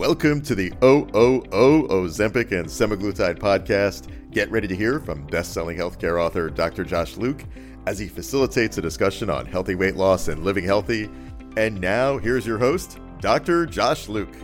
Welcome 0.00 0.40
to 0.44 0.54
the 0.54 0.72
OOO 0.82 1.42
Ozempic 1.88 2.58
and 2.58 2.66
Semaglutide 2.66 3.38
podcast. 3.38 4.10
Get 4.30 4.50
ready 4.50 4.66
to 4.66 4.74
hear 4.74 4.98
from 4.98 5.26
best-selling 5.26 5.76
healthcare 5.76 6.18
author 6.18 6.48
Dr. 6.48 6.84
Josh 6.84 7.18
Luke 7.18 7.44
as 7.84 7.98
he 7.98 8.08
facilitates 8.08 8.78
a 8.78 8.80
discussion 8.80 9.28
on 9.28 9.44
healthy 9.44 9.74
weight 9.74 9.96
loss 9.96 10.28
and 10.28 10.42
living 10.42 10.64
healthy. 10.64 11.10
And 11.58 11.82
now 11.82 12.16
here's 12.16 12.46
your 12.46 12.56
host, 12.56 12.98
Dr. 13.20 13.66
Josh 13.66 14.08
Luke. 14.08 14.34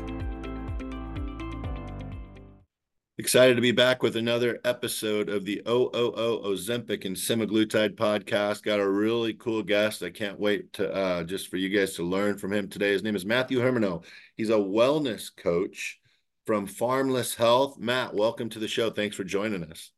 Excited 3.17 3.55
to 3.55 3.63
be 3.63 3.73
back 3.73 4.03
with 4.03 4.17
another 4.17 4.61
episode 4.67 5.31
of 5.31 5.47
the 5.47 5.63
OOO 5.67 6.43
Ozempic 6.45 7.07
and 7.07 7.17
Semaglutide 7.17 7.97
podcast. 7.97 8.63
Got 8.63 8.79
a 8.79 8.87
really 8.87 9.33
cool 9.33 9.63
guest. 9.63 10.03
I 10.03 10.11
can't 10.11 10.39
wait 10.39 10.75
to 10.75 10.93
uh, 10.93 11.25
just 11.25 11.49
for 11.49 11.57
you 11.57 11.71
guys 11.71 11.95
to 11.95 12.03
learn 12.03 12.37
from 12.37 12.53
him 12.53 12.69
today. 12.69 12.93
His 12.93 13.03
name 13.03 13.17
is 13.17 13.25
Matthew 13.25 13.59
Hermaneu. 13.59 14.05
He's 14.37 14.51
a 14.51 14.55
wellness 14.55 15.35
coach 15.35 15.99
from 16.45 16.67
Farmless 16.67 17.37
Health. 17.37 17.79
Matt, 17.79 18.15
welcome 18.15 18.51
to 18.51 18.59
the 18.59 18.69
show. 18.69 18.91
Thanks 18.91 19.17
for 19.17 19.25
joining 19.25 19.65
us. 19.65 19.91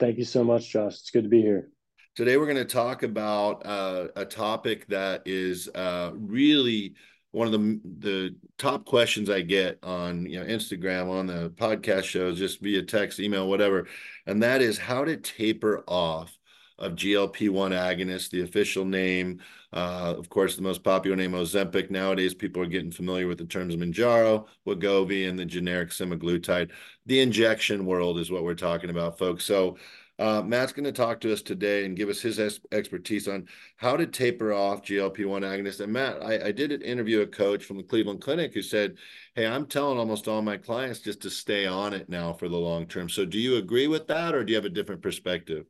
Thank 0.00 0.18
you 0.18 0.24
so 0.24 0.42
much, 0.42 0.68
Josh. 0.68 0.94
It's 0.94 1.10
good 1.10 1.22
to 1.22 1.28
be 1.28 1.40
here. 1.40 1.70
Today, 2.16 2.36
we're 2.36 2.46
going 2.46 2.56
to 2.56 2.64
talk 2.64 3.04
about 3.04 3.64
uh, 3.64 4.08
a 4.16 4.24
topic 4.24 4.88
that 4.88 5.22
is 5.26 5.68
uh, 5.76 6.10
really 6.14 6.94
one 7.30 7.46
of 7.46 7.52
the 7.52 7.80
the 7.98 8.36
top 8.58 8.84
questions 8.84 9.28
I 9.28 9.42
get 9.42 9.78
on 9.82 10.26
you 10.26 10.38
know 10.38 10.46
Instagram 10.46 11.10
on 11.10 11.26
the 11.26 11.50
podcast 11.50 12.04
shows 12.04 12.38
just 12.38 12.60
via 12.60 12.82
text, 12.82 13.20
email, 13.20 13.48
whatever, 13.48 13.86
and 14.26 14.42
that 14.42 14.60
is 14.60 14.76
how 14.76 15.04
to 15.04 15.16
taper 15.16 15.84
off 15.86 16.36
of 16.78 16.92
GLP-1 16.92 17.70
agonist, 17.72 18.30
the 18.30 18.42
official 18.42 18.84
name. 18.84 19.40
Uh, 19.72 20.14
of 20.16 20.28
course, 20.28 20.56
the 20.56 20.62
most 20.62 20.82
popular 20.82 21.16
name 21.16 21.32
Ozempic. 21.32 21.90
Nowadays, 21.90 22.34
people 22.34 22.62
are 22.62 22.66
getting 22.66 22.90
familiar 22.90 23.26
with 23.26 23.38
the 23.38 23.44
terms 23.44 23.76
Mounjaro, 23.76 24.46
Wegovy, 24.66 25.28
and 25.28 25.38
the 25.38 25.44
generic 25.44 25.90
semaglutide. 25.90 26.70
The 27.06 27.20
injection 27.20 27.86
world 27.86 28.18
is 28.18 28.30
what 28.30 28.44
we're 28.44 28.54
talking 28.54 28.90
about, 28.90 29.18
folks. 29.18 29.44
So 29.44 29.76
uh, 30.18 30.42
Matt's 30.42 30.72
going 30.72 30.84
to 30.84 30.92
talk 30.92 31.20
to 31.20 31.32
us 31.32 31.42
today 31.42 31.84
and 31.84 31.96
give 31.96 32.08
us 32.08 32.20
his 32.20 32.38
expertise 32.70 33.26
on 33.26 33.48
how 33.76 33.96
to 33.96 34.06
taper 34.06 34.52
off 34.52 34.82
GLP-1 34.82 35.42
agonists. 35.42 35.80
And 35.80 35.92
Matt, 35.92 36.22
I 36.22 36.52
did 36.52 36.70
interview 36.82 37.22
a 37.22 37.26
coach 37.26 37.64
from 37.64 37.78
the 37.78 37.82
Cleveland 37.82 38.20
Clinic 38.20 38.54
who 38.54 38.62
said, 38.62 38.96
"Hey, 39.34 39.46
I'm 39.46 39.66
telling 39.66 39.98
almost 39.98 40.28
all 40.28 40.40
my 40.40 40.56
clients 40.56 41.00
just 41.00 41.20
to 41.22 41.30
stay 41.30 41.66
on 41.66 41.92
it 41.92 42.08
now 42.08 42.32
for 42.32 42.48
the 42.48 42.56
long 42.56 42.86
term." 42.86 43.08
So, 43.08 43.24
do 43.24 43.38
you 43.38 43.56
agree 43.56 43.88
with 43.88 44.06
that, 44.06 44.34
or 44.34 44.44
do 44.44 44.52
you 44.52 44.56
have 44.56 44.64
a 44.64 44.70
different 44.70 45.02
perspective? 45.02 45.66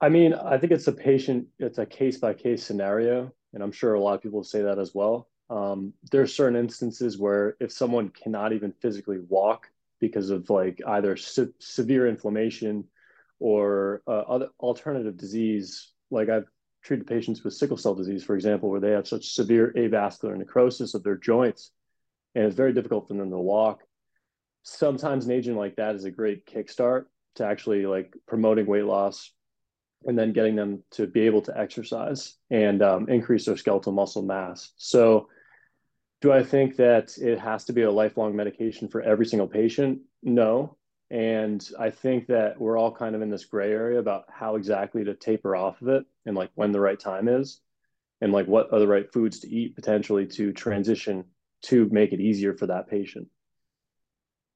I 0.00 0.08
mean, 0.08 0.34
I 0.34 0.58
think 0.58 0.72
it's 0.72 0.88
a 0.88 0.92
patient, 0.92 1.46
it's 1.58 1.78
a 1.78 1.86
case 1.86 2.18
by 2.18 2.34
case 2.34 2.62
scenario, 2.62 3.32
and 3.54 3.62
I'm 3.62 3.72
sure 3.72 3.94
a 3.94 4.00
lot 4.00 4.14
of 4.14 4.22
people 4.22 4.44
say 4.44 4.62
that 4.62 4.78
as 4.78 4.94
well. 4.94 5.28
Um, 5.48 5.94
there 6.10 6.22
are 6.22 6.26
certain 6.26 6.58
instances 6.58 7.18
where 7.18 7.56
if 7.60 7.72
someone 7.72 8.10
cannot 8.10 8.52
even 8.52 8.72
physically 8.72 9.18
walk 9.28 9.68
because 10.00 10.30
of 10.30 10.50
like 10.50 10.80
either 10.86 11.16
se- 11.16 11.54
severe 11.58 12.06
inflammation 12.06 12.84
or 13.38 14.02
uh, 14.06 14.20
other 14.28 14.48
alternative 14.60 15.16
disease. 15.16 15.92
Like 16.10 16.28
I've 16.28 16.46
treated 16.82 17.06
patients 17.06 17.42
with 17.42 17.54
sickle 17.54 17.76
cell 17.76 17.94
disease, 17.94 18.24
for 18.24 18.34
example, 18.34 18.70
where 18.70 18.80
they 18.80 18.90
have 18.90 19.08
such 19.08 19.34
severe 19.34 19.72
avascular 19.76 20.36
necrosis 20.36 20.94
of 20.94 21.02
their 21.02 21.16
joints, 21.16 21.70
and 22.34 22.44
it's 22.44 22.56
very 22.56 22.72
difficult 22.72 23.08
for 23.08 23.14
them 23.14 23.30
to 23.30 23.38
walk. 23.38 23.82
Sometimes 24.62 25.26
an 25.26 25.32
agent 25.32 25.56
like 25.56 25.76
that 25.76 25.94
is 25.94 26.04
a 26.04 26.10
great 26.10 26.46
kickstart 26.46 27.04
to 27.36 27.44
actually 27.44 27.86
like 27.86 28.14
promoting 28.26 28.66
weight 28.66 28.84
loss 28.84 29.32
and 30.04 30.18
then 30.18 30.32
getting 30.32 30.56
them 30.56 30.82
to 30.92 31.06
be 31.06 31.22
able 31.22 31.42
to 31.42 31.58
exercise 31.58 32.34
and 32.50 32.82
um, 32.82 33.08
increase 33.08 33.46
their 33.46 33.56
skeletal 33.56 33.92
muscle 33.92 34.22
mass. 34.22 34.72
So, 34.76 35.28
do 36.22 36.32
I 36.32 36.42
think 36.42 36.76
that 36.76 37.16
it 37.18 37.38
has 37.38 37.64
to 37.66 37.72
be 37.72 37.82
a 37.82 37.90
lifelong 37.90 38.34
medication 38.34 38.88
for 38.88 39.02
every 39.02 39.26
single 39.26 39.48
patient? 39.48 40.00
No, 40.22 40.76
and 41.10 41.66
I 41.78 41.90
think 41.90 42.26
that 42.28 42.60
we're 42.60 42.78
all 42.78 42.92
kind 42.92 43.14
of 43.14 43.22
in 43.22 43.30
this 43.30 43.44
gray 43.44 43.70
area 43.70 43.98
about 43.98 44.24
how 44.28 44.56
exactly 44.56 45.04
to 45.04 45.14
taper 45.14 45.54
off 45.54 45.80
of 45.82 45.88
it 45.88 46.04
and 46.24 46.36
like 46.36 46.50
when 46.54 46.72
the 46.72 46.80
right 46.80 46.98
time 46.98 47.28
is 47.28 47.60
and 48.20 48.32
like 48.32 48.46
what 48.46 48.72
are 48.72 48.80
the 48.80 48.88
right 48.88 49.12
foods 49.12 49.40
to 49.40 49.48
eat 49.48 49.76
potentially 49.76 50.26
to 50.26 50.52
transition 50.52 51.24
to 51.62 51.88
make 51.90 52.12
it 52.12 52.20
easier 52.20 52.54
for 52.54 52.66
that 52.66 52.88
patient. 52.88 53.28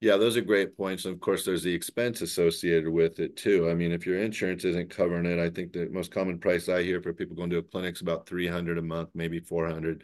Yeah, 0.01 0.17
those 0.17 0.37
are 0.37 0.41
great 0.41 0.77
points. 0.79 1.05
And 1.05 1.15
of 1.15 1.21
course, 1.21 1.45
there's 1.45 1.63
the 1.63 1.75
expense 1.75 2.23
associated 2.23 2.89
with 2.89 3.21
it 3.21 3.37
too. 3.37 3.69
I 3.69 3.75
mean, 3.75 3.93
if 3.93 4.07
your 4.07 4.19
insurance 4.19 4.65
isn't 4.65 4.89
covering 4.91 5.27
it, 5.27 5.39
I 5.39 5.51
think 5.51 5.73
the 5.73 5.89
most 5.91 6.11
common 6.11 6.39
price 6.39 6.69
I 6.71 6.83
hear 6.83 7.03
for 7.03 7.13
people 7.13 7.37
going 7.37 7.51
to 7.51 7.59
a 7.59 7.63
clinic 7.63 7.97
is 7.97 8.01
about 8.01 8.27
300 8.27 8.79
a 8.79 8.83
month, 8.83 9.11
maybe 9.15 9.41
400. 9.41 10.03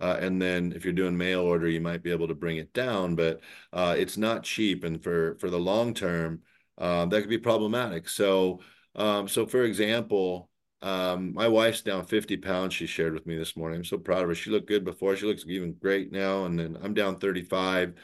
Uh, 0.00 0.16
and 0.20 0.42
then 0.42 0.72
if 0.72 0.84
you're 0.84 0.92
doing 0.92 1.16
mail 1.16 1.40
order, 1.42 1.68
you 1.68 1.80
might 1.80 2.02
be 2.02 2.10
able 2.10 2.26
to 2.28 2.34
bring 2.34 2.56
it 2.58 2.72
down, 2.72 3.14
but 3.14 3.40
uh, 3.72 3.94
it's 3.96 4.16
not 4.16 4.42
cheap. 4.42 4.82
And 4.84 5.02
for 5.02 5.36
for 5.38 5.48
the 5.48 5.58
long 5.60 5.94
term, 5.94 6.40
uh, 6.76 7.06
that 7.06 7.20
could 7.20 7.30
be 7.30 7.38
problematic. 7.38 8.08
So 8.08 8.60
um, 8.96 9.28
so 9.28 9.46
for 9.46 9.62
example, 9.62 10.50
um, 10.82 11.32
my 11.34 11.46
wife's 11.48 11.82
down 11.82 12.04
50 12.04 12.36
pounds. 12.36 12.74
She 12.74 12.86
shared 12.86 13.14
with 13.14 13.26
me 13.26 13.36
this 13.36 13.56
morning. 13.56 13.78
I'm 13.78 13.84
so 13.84 13.96
proud 13.98 14.22
of 14.22 14.28
her. 14.28 14.34
She 14.34 14.50
looked 14.50 14.68
good 14.68 14.84
before. 14.84 15.14
She 15.16 15.26
looks 15.26 15.44
even 15.46 15.72
great 15.74 16.10
now. 16.12 16.44
And 16.46 16.58
then 16.58 16.76
I'm 16.82 16.94
down 16.94 17.18
35 17.18 17.94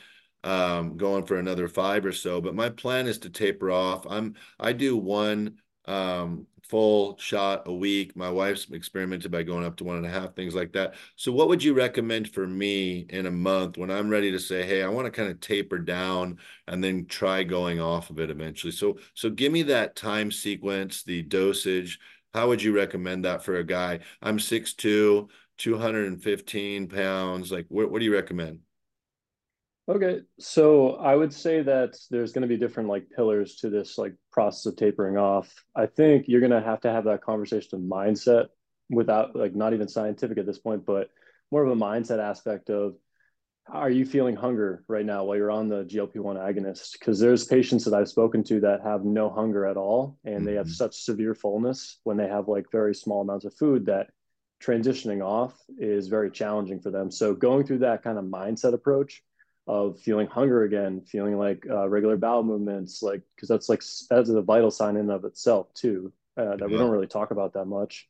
um, 0.44 0.96
going 0.96 1.24
for 1.24 1.36
another 1.38 1.68
five 1.68 2.04
or 2.04 2.12
so. 2.12 2.40
But 2.40 2.54
my 2.54 2.68
plan 2.68 3.06
is 3.06 3.18
to 3.18 3.30
taper 3.30 3.70
off. 3.70 4.06
I'm 4.08 4.34
I 4.58 4.72
do 4.72 4.96
one 4.96 5.58
um, 5.86 6.46
full 6.68 7.18
shot 7.18 7.62
a 7.66 7.72
week. 7.72 8.16
My 8.16 8.30
wife's 8.30 8.70
experimented 8.70 9.30
by 9.30 9.42
going 9.42 9.64
up 9.64 9.76
to 9.76 9.84
one 9.84 9.96
and 9.96 10.06
a 10.06 10.10
half, 10.10 10.34
things 10.34 10.54
like 10.54 10.72
that. 10.72 10.94
So, 11.16 11.32
what 11.32 11.48
would 11.48 11.62
you 11.62 11.74
recommend 11.74 12.30
for 12.30 12.46
me 12.46 13.06
in 13.10 13.26
a 13.26 13.30
month 13.30 13.76
when 13.76 13.90
I'm 13.90 14.08
ready 14.08 14.30
to 14.32 14.38
say, 14.38 14.64
"Hey, 14.64 14.82
I 14.82 14.88
want 14.88 15.06
to 15.06 15.10
kind 15.10 15.30
of 15.30 15.40
taper 15.40 15.78
down 15.78 16.38
and 16.66 16.82
then 16.82 17.06
try 17.06 17.42
going 17.42 17.80
off 17.80 18.10
of 18.10 18.18
it 18.18 18.30
eventually"? 18.30 18.72
So, 18.72 18.98
so 19.14 19.30
give 19.30 19.52
me 19.52 19.62
that 19.64 19.96
time 19.96 20.30
sequence, 20.30 21.02
the 21.02 21.22
dosage. 21.22 21.98
How 22.34 22.48
would 22.48 22.62
you 22.62 22.74
recommend 22.74 23.24
that 23.26 23.44
for 23.44 23.56
a 23.56 23.64
guy? 23.64 24.00
I'm 24.22 24.38
6'2", 24.38 25.28
215 25.58 26.88
pounds. 26.88 27.52
Like, 27.52 27.66
what, 27.68 27.90
what 27.90 27.98
do 27.98 28.04
you 28.06 28.14
recommend? 28.14 28.60
Okay, 29.92 30.20
so 30.38 30.92
I 30.92 31.14
would 31.14 31.34
say 31.34 31.60
that 31.60 31.98
there's 32.10 32.32
going 32.32 32.42
to 32.42 32.48
be 32.48 32.56
different 32.56 32.88
like 32.88 33.10
pillars 33.14 33.56
to 33.56 33.68
this 33.68 33.98
like 33.98 34.14
process 34.30 34.64
of 34.64 34.76
tapering 34.76 35.18
off. 35.18 35.52
I 35.76 35.84
think 35.84 36.28
you're 36.28 36.40
going 36.40 36.50
to 36.50 36.62
have 36.62 36.80
to 36.82 36.90
have 36.90 37.04
that 37.04 37.20
conversation 37.22 37.68
of 37.74 37.82
mindset 37.82 38.46
without 38.88 39.36
like 39.36 39.54
not 39.54 39.74
even 39.74 39.88
scientific 39.88 40.38
at 40.38 40.46
this 40.46 40.58
point, 40.58 40.86
but 40.86 41.10
more 41.50 41.62
of 41.62 41.70
a 41.70 41.78
mindset 41.78 42.20
aspect 42.20 42.70
of 42.70 42.94
are 43.68 43.90
you 43.90 44.06
feeling 44.06 44.34
hunger 44.34 44.82
right 44.88 45.04
now 45.04 45.24
while 45.24 45.36
you're 45.36 45.50
on 45.50 45.68
the 45.68 45.84
GLP-1 45.84 46.36
agonist? 46.36 46.92
Because 46.92 47.20
there's 47.20 47.44
patients 47.44 47.84
that 47.84 47.92
I've 47.92 48.08
spoken 48.08 48.42
to 48.44 48.60
that 48.60 48.80
have 48.82 49.04
no 49.04 49.28
hunger 49.28 49.66
at 49.66 49.76
all, 49.76 50.16
and 50.24 50.36
mm-hmm. 50.36 50.44
they 50.46 50.54
have 50.54 50.68
mm-hmm. 50.68 50.72
such 50.72 51.02
severe 51.02 51.34
fullness 51.34 51.98
when 52.04 52.16
they 52.16 52.28
have 52.28 52.48
like 52.48 52.64
very 52.72 52.94
small 52.94 53.20
amounts 53.20 53.44
of 53.44 53.52
food 53.54 53.84
that 53.86 54.06
transitioning 54.64 55.22
off 55.22 55.54
is 55.78 56.08
very 56.08 56.30
challenging 56.30 56.80
for 56.80 56.90
them. 56.90 57.10
So 57.10 57.34
going 57.34 57.66
through 57.66 57.80
that 57.80 58.02
kind 58.02 58.16
of 58.16 58.24
mindset 58.24 58.72
approach 58.72 59.22
of 59.66 60.00
feeling 60.00 60.26
hunger 60.26 60.64
again, 60.64 61.02
feeling 61.02 61.38
like 61.38 61.64
uh, 61.70 61.88
regular 61.88 62.16
bowel 62.16 62.42
movements, 62.42 63.02
like 63.02 63.22
because 63.36 63.48
that's 63.48 63.68
like 63.68 63.82
that's 64.10 64.30
a 64.30 64.42
vital 64.42 64.70
sign 64.70 64.96
in 64.96 65.10
of 65.10 65.24
itself 65.24 65.72
too 65.74 66.12
uh, 66.36 66.56
that 66.56 66.60
yeah. 66.60 66.66
we 66.66 66.76
don't 66.76 66.90
really 66.90 67.06
talk 67.06 67.30
about 67.30 67.52
that 67.54 67.66
much. 67.66 68.08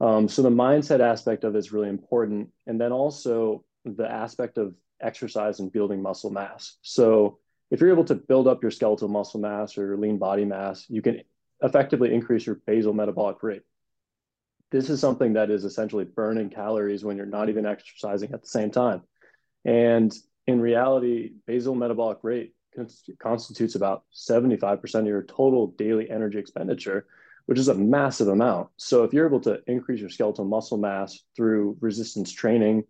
Um, 0.00 0.28
so 0.28 0.42
the 0.42 0.50
mindset 0.50 1.00
aspect 1.00 1.44
of 1.44 1.54
it 1.54 1.58
is 1.58 1.72
really 1.72 1.88
important, 1.88 2.48
and 2.66 2.80
then 2.80 2.92
also 2.92 3.64
the 3.84 4.10
aspect 4.10 4.58
of 4.58 4.74
exercise 5.00 5.60
and 5.60 5.72
building 5.72 6.02
muscle 6.02 6.30
mass. 6.30 6.76
So 6.82 7.38
if 7.70 7.80
you're 7.80 7.90
able 7.90 8.04
to 8.04 8.14
build 8.14 8.48
up 8.48 8.62
your 8.62 8.70
skeletal 8.70 9.08
muscle 9.08 9.40
mass 9.40 9.78
or 9.78 9.86
your 9.86 9.96
lean 9.96 10.18
body 10.18 10.44
mass, 10.44 10.86
you 10.88 11.02
can 11.02 11.22
effectively 11.62 12.12
increase 12.12 12.46
your 12.46 12.60
basal 12.66 12.92
metabolic 12.92 13.42
rate. 13.42 13.62
This 14.70 14.88
is 14.88 15.00
something 15.00 15.34
that 15.34 15.50
is 15.50 15.64
essentially 15.64 16.04
burning 16.04 16.50
calories 16.50 17.04
when 17.04 17.16
you're 17.16 17.26
not 17.26 17.48
even 17.48 17.66
exercising 17.66 18.32
at 18.32 18.42
the 18.42 18.48
same 18.48 18.70
time. 18.70 19.02
And 19.64 20.12
in 20.46 20.60
reality, 20.60 21.32
basal 21.46 21.74
metabolic 21.74 22.18
rate 22.22 22.54
constitutes 23.18 23.74
about 23.74 24.04
75% 24.14 24.94
of 24.94 25.06
your 25.06 25.22
total 25.22 25.68
daily 25.68 26.08
energy 26.10 26.38
expenditure, 26.38 27.06
which 27.46 27.58
is 27.58 27.68
a 27.68 27.74
massive 27.74 28.28
amount. 28.28 28.68
So 28.76 29.04
if 29.04 29.12
you're 29.12 29.26
able 29.26 29.40
to 29.40 29.60
increase 29.66 30.00
your 30.00 30.10
skeletal 30.10 30.44
muscle 30.44 30.78
mass 30.78 31.18
through 31.36 31.76
resistance 31.80 32.32
training, 32.32 32.84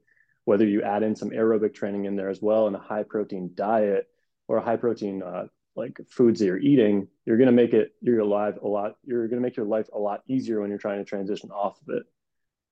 whether 0.45 0.67
you 0.67 0.83
add 0.83 1.03
in 1.03 1.17
some 1.17 1.31
aerobic 1.31 1.75
training 1.75 2.05
in 2.05 2.17
there 2.17 2.31
as 2.31 2.43
well 2.43 2.67
and 2.67 2.77
a 2.77 2.81
high 2.81 3.05
protein 3.05 3.51
diet 3.55 4.09
or 4.49 4.57
a 4.57 4.65
high 4.65 4.77
protein 4.77 5.23
uh, 5.23 5.47
like 5.77 5.99
foods 6.09 6.41
that 6.41 6.47
you're 6.47 6.59
eating, 6.59 7.09
you're 7.25 7.37
going 7.37 7.47
to 7.47 7.53
make 7.53 7.73
it 7.73 7.95
you're 8.01 8.21
alive 8.21 8.59
a 8.63 8.69
lot. 8.69 8.97
You're 9.05 9.29
going 9.29 9.41
to 9.41 9.47
make 9.47 9.57
your 9.57 9.67
life 9.67 9.89
a 9.95 9.99
lot 9.99 10.23
easier 10.29 10.61
when 10.61 10.71
you're 10.71 10.79
trying 10.79 10.99
to 10.99 11.05
transition 11.05 11.51
off 11.51 11.81
of 11.83 11.95
it. 11.95 12.03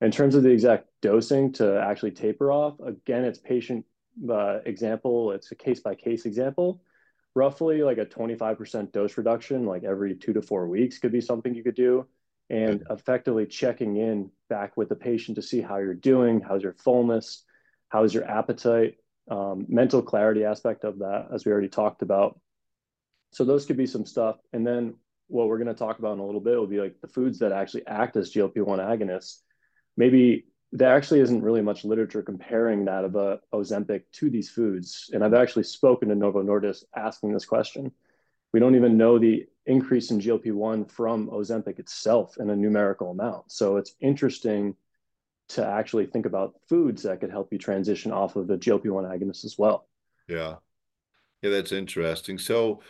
In 0.01 0.11
terms 0.11 0.35
of 0.35 0.43
the 0.43 0.49
exact 0.49 0.87
dosing 1.01 1.51
to 1.53 1.81
actually 1.81 2.11
taper 2.11 2.51
off, 2.51 2.79
again, 2.79 3.25
it's 3.25 3.39
patient 3.39 3.85
uh, 4.29 4.59
example. 4.65 5.31
It's 5.31 5.51
a 5.51 5.55
case 5.55 5.79
by 5.79 5.95
case 5.95 6.25
example. 6.25 6.81
Roughly 7.35 7.83
like 7.83 7.97
a 7.97 8.05
25% 8.05 8.91
dose 8.91 9.17
reduction, 9.17 9.65
like 9.65 9.83
every 9.83 10.15
two 10.15 10.33
to 10.33 10.41
four 10.41 10.67
weeks, 10.67 10.97
could 10.97 11.11
be 11.11 11.21
something 11.21 11.53
you 11.53 11.63
could 11.63 11.75
do. 11.75 12.07
And 12.49 12.83
effectively 12.89 13.45
checking 13.45 13.97
in 13.97 14.31
back 14.49 14.75
with 14.75 14.89
the 14.89 14.95
patient 14.95 15.35
to 15.35 15.41
see 15.41 15.61
how 15.61 15.77
you're 15.77 15.93
doing, 15.93 16.41
how's 16.41 16.63
your 16.63 16.73
fullness, 16.73 17.43
how's 17.89 18.13
your 18.13 18.25
appetite, 18.25 18.95
um, 19.29 19.65
mental 19.69 20.01
clarity 20.01 20.43
aspect 20.43 20.83
of 20.83 20.99
that, 20.99 21.27
as 21.31 21.45
we 21.45 21.51
already 21.51 21.69
talked 21.69 22.01
about. 22.01 22.39
So 23.31 23.45
those 23.45 23.67
could 23.67 23.77
be 23.77 23.85
some 23.85 24.05
stuff. 24.05 24.37
And 24.51 24.65
then 24.65 24.95
what 25.27 25.47
we're 25.47 25.59
going 25.59 25.67
to 25.67 25.75
talk 25.75 25.99
about 25.99 26.13
in 26.13 26.19
a 26.19 26.25
little 26.25 26.41
bit 26.41 26.57
will 26.57 26.65
be 26.65 26.81
like 26.81 26.99
the 27.01 27.07
foods 27.07 27.37
that 27.39 27.51
actually 27.51 27.85
act 27.85 28.17
as 28.17 28.33
GLP-1 28.33 28.79
agonists 28.79 29.41
maybe 29.99 30.45
there 30.71 30.95
actually 30.95 31.21
isn't 31.21 31.41
really 31.41 31.61
much 31.61 31.83
literature 31.83 32.21
comparing 32.21 32.85
that 32.85 33.03
of 33.03 33.15
a 33.15 33.39
Ozempic 33.53 34.03
to 34.13 34.29
these 34.29 34.49
foods. 34.49 35.09
And 35.13 35.23
I've 35.23 35.33
actually 35.33 35.63
spoken 35.63 36.09
to 36.09 36.15
Novo 36.15 36.43
Nordisk 36.43 36.83
asking 36.95 37.33
this 37.33 37.45
question. 37.45 37.91
We 38.53 38.59
don't 38.59 38.75
even 38.75 38.97
know 38.97 39.17
the 39.17 39.47
increase 39.65 40.11
in 40.11 40.19
GLP-1 40.19 40.91
from 40.91 41.29
Ozempic 41.29 41.79
itself 41.79 42.37
in 42.39 42.49
a 42.49 42.55
numerical 42.55 43.11
amount. 43.11 43.51
So 43.51 43.77
it's 43.77 43.95
interesting 43.99 44.75
to 45.49 45.65
actually 45.65 46.05
think 46.05 46.25
about 46.25 46.55
foods 46.67 47.03
that 47.03 47.19
could 47.19 47.31
help 47.31 47.51
you 47.51 47.57
transition 47.57 48.11
off 48.11 48.35
of 48.35 48.47
the 48.47 48.57
GLP-1 48.57 49.09
agonist 49.09 49.45
as 49.45 49.57
well. 49.57 49.87
Yeah. 50.27 50.55
Yeah, 51.41 51.51
that's 51.51 51.71
interesting. 51.71 52.37
So 52.37 52.81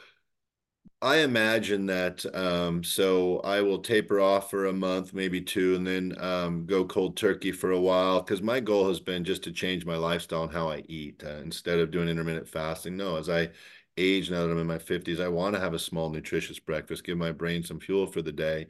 I 1.01 1.17
imagine 1.17 1.85
that 1.85 2.25
um, 2.35 2.83
so 2.83 3.39
I 3.39 3.61
will 3.61 3.79
taper 3.79 4.19
off 4.19 4.49
for 4.49 4.65
a 4.65 4.73
month, 4.73 5.13
maybe 5.13 5.39
two, 5.39 5.75
and 5.75 5.87
then 5.87 6.13
um, 6.21 6.65
go 6.65 6.83
cold 6.83 7.15
turkey 7.15 7.53
for 7.53 7.71
a 7.71 7.79
while. 7.79 8.21
Because 8.21 8.41
my 8.41 8.59
goal 8.59 8.89
has 8.89 8.99
been 8.99 9.23
just 9.23 9.43
to 9.43 9.51
change 9.53 9.85
my 9.85 9.95
lifestyle 9.95 10.43
and 10.43 10.51
how 10.51 10.69
I 10.69 10.83
eat 10.89 11.23
uh, 11.25 11.37
instead 11.37 11.79
of 11.79 11.91
doing 11.91 12.09
intermittent 12.09 12.49
fasting. 12.49 12.97
No, 12.97 13.15
as 13.15 13.29
I 13.29 13.49
age 13.97 14.29
now 14.29 14.45
that 14.45 14.51
I'm 14.51 14.57
in 14.59 14.67
my 14.67 14.77
50s, 14.77 15.21
I 15.21 15.29
want 15.29 15.55
to 15.55 15.61
have 15.61 15.73
a 15.73 15.79
small, 15.79 16.09
nutritious 16.09 16.59
breakfast, 16.59 17.05
give 17.05 17.17
my 17.17 17.31
brain 17.31 17.63
some 17.63 17.79
fuel 17.79 18.05
for 18.05 18.21
the 18.21 18.33
day. 18.33 18.67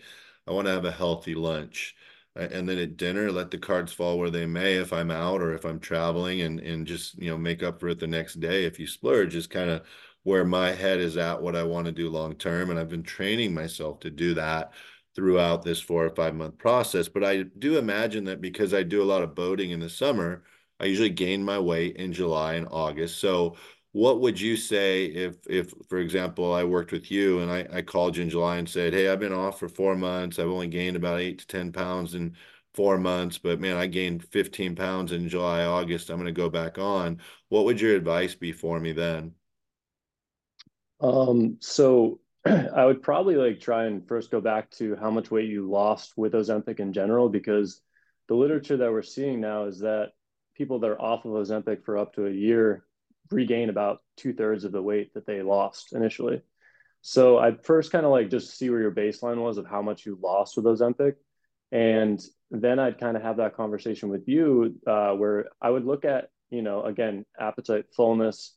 I 0.48 0.52
want 0.52 0.68
to 0.68 0.74
have 0.74 0.86
a 0.86 0.92
healthy 0.92 1.34
lunch. 1.34 1.96
And 2.36 2.70
then 2.70 2.78
at 2.78 2.96
dinner, 2.96 3.31
let 3.31 3.52
the 3.52 3.58
cards 3.58 3.92
fall 3.92 4.18
where 4.20 4.30
they 4.30 4.46
may 4.46 4.76
if 4.76 4.94
I'm 4.94 5.12
out 5.12 5.42
or 5.42 5.54
if 5.54 5.66
I'm 5.66 5.80
traveling 5.80 6.42
and, 6.42 6.60
and 6.60 6.86
just, 6.88 7.18
you 7.18 7.30
know, 7.30 7.38
make 7.38 7.64
up 7.64 7.80
for 7.80 7.90
it 7.90 8.00
the 8.00 8.08
next 8.08 8.36
day. 8.40 8.66
If 8.66 8.80
you 8.80 8.88
splurge, 8.88 9.31
just 9.34 9.50
kind 9.50 9.70
of 9.70 9.81
where 10.30 10.46
my 10.46 10.72
head 10.72 11.00
is 11.00 11.18
at 11.18 11.42
what 11.42 11.56
I 11.56 11.64
want 11.64 11.88
to 11.88 11.92
do 11.92 12.10
long 12.10 12.36
term. 12.36 12.70
And 12.70 12.80
I've 12.80 12.90
been 12.90 13.04
training 13.04 13.54
myself 13.54 14.00
to 14.02 14.12
do 14.12 14.36
that 14.36 14.74
throughout 15.16 15.64
this 15.64 15.81
four 15.81 16.06
or 16.06 16.12
five 16.16 16.36
month 16.36 16.58
process. 16.60 17.10
But 17.10 17.24
I 17.24 17.44
do 17.44 17.78
imagine 17.80 18.26
that 18.26 18.40
because 18.40 18.74
I 18.74 18.84
do 18.84 19.02
a 19.02 19.06
lot 19.12 19.24
of 19.24 19.34
boating 19.36 19.72
in 19.72 19.80
the 19.80 19.90
summer, 19.90 20.44
I 20.80 20.86
usually 20.86 21.10
gain 21.10 21.44
my 21.44 21.58
weight 21.58 21.96
in 21.98 22.14
July 22.14 22.54
and 22.54 22.68
August. 22.70 23.20
So 23.20 23.58
what 23.92 24.22
would 24.22 24.40
you 24.40 24.56
say 24.56 25.06
if 25.06 25.38
if 25.50 25.74
for 25.90 25.98
example 25.98 26.54
I 26.54 26.64
worked 26.64 26.92
with 26.92 27.10
you 27.10 27.40
and 27.40 27.52
I, 27.52 27.68
I 27.78 27.81
called 27.81 28.16
you 28.16 28.22
in 28.24 28.30
July 28.30 28.58
and 28.58 28.70
said, 28.70 28.94
Hey, 28.94 29.10
I've 29.10 29.20
been 29.20 29.34
off 29.34 29.60
for 29.60 29.68
four 29.68 29.96
months. 29.96 30.38
I've 30.38 30.48
only 30.48 30.68
gained 30.68 30.96
about 30.96 31.20
eight 31.20 31.40
to 31.40 31.48
ten 31.48 31.72
pounds 31.72 32.14
in 32.14 32.36
four 32.76 32.98
months, 33.00 33.38
but 33.40 33.60
man, 33.60 33.78
I 33.78 33.88
gained 33.88 34.24
15 34.26 34.76
pounds 34.76 35.12
in 35.12 35.28
July, 35.28 35.66
August. 35.66 36.10
I'm 36.10 36.18
going 36.18 36.28
to 36.28 36.31
go 36.31 36.50
back 36.50 36.78
on. 36.78 37.20
What 37.50 37.66
would 37.66 37.81
your 37.81 37.96
advice 37.96 38.36
be 38.36 38.52
for 38.52 38.80
me 38.80 38.94
then? 38.94 39.34
Um, 41.01 41.57
so 41.60 42.19
I 42.46 42.86
would 42.86 43.01
probably 43.01 43.36
like 43.36 43.60
try 43.60 43.86
and 43.86 44.07
first 44.07 44.31
go 44.31 44.42
back 44.42 44.72
to 44.72 44.96
how 44.96 45.12
much 45.12 45.31
weight 45.31 45.50
you 45.50 45.69
lost 45.69 46.13
with 46.18 46.34
Ozempic 46.34 46.80
in 46.80 46.94
general, 46.94 47.30
because 47.30 47.81
the 48.28 48.36
literature 48.36 48.78
that 48.78 48.92
we're 48.92 49.01
seeing 49.01 49.42
now 49.42 49.66
is 49.66 49.80
that 49.80 50.12
people 50.56 50.80
that 50.80 50.90
are 50.90 51.01
off 51.01 51.25
of 51.25 51.31
Ozempic 51.31 51.84
for 51.84 51.98
up 51.98 52.13
to 52.13 52.28
a 52.28 52.31
year 52.31 52.86
regain 53.31 53.69
about 53.69 54.00
two 54.18 54.34
thirds 54.34 54.63
of 54.63 54.72
the 54.72 54.81
weight 54.81 55.13
that 55.13 55.25
they 55.25 55.42
lost 55.42 55.94
initially. 55.94 56.42
So 57.02 57.38
I'd 57.38 57.63
first 57.63 57.92
kind 57.92 58.06
of 58.06 58.12
like 58.12 58.30
just 58.30 58.57
see 58.57 58.69
where 58.69 58.81
your 58.81 58.92
baseline 58.92 59.42
was 59.42 59.57
of 59.57 59.66
how 59.66 59.81
much 59.81 60.06
you 60.06 60.19
lost 60.22 60.57
with 60.57 60.66
Ozempic. 60.66 61.13
And 61.72 62.22
then 62.52 62.80
I'd 62.80 63.00
kind 63.00 63.16
of 63.16 63.24
have 63.24 63.38
that 63.38 63.56
conversation 63.56 64.10
with 64.10 64.28
you 64.28 64.75
uh, 64.86 65.13
where 65.13 65.45
I 65.62 65.69
would 65.69 65.86
look 65.86 66.04
at, 66.04 66.30
you 66.50 66.62
know, 66.62 66.84
again, 66.84 67.25
appetite, 67.40 67.86
fullness, 67.95 68.56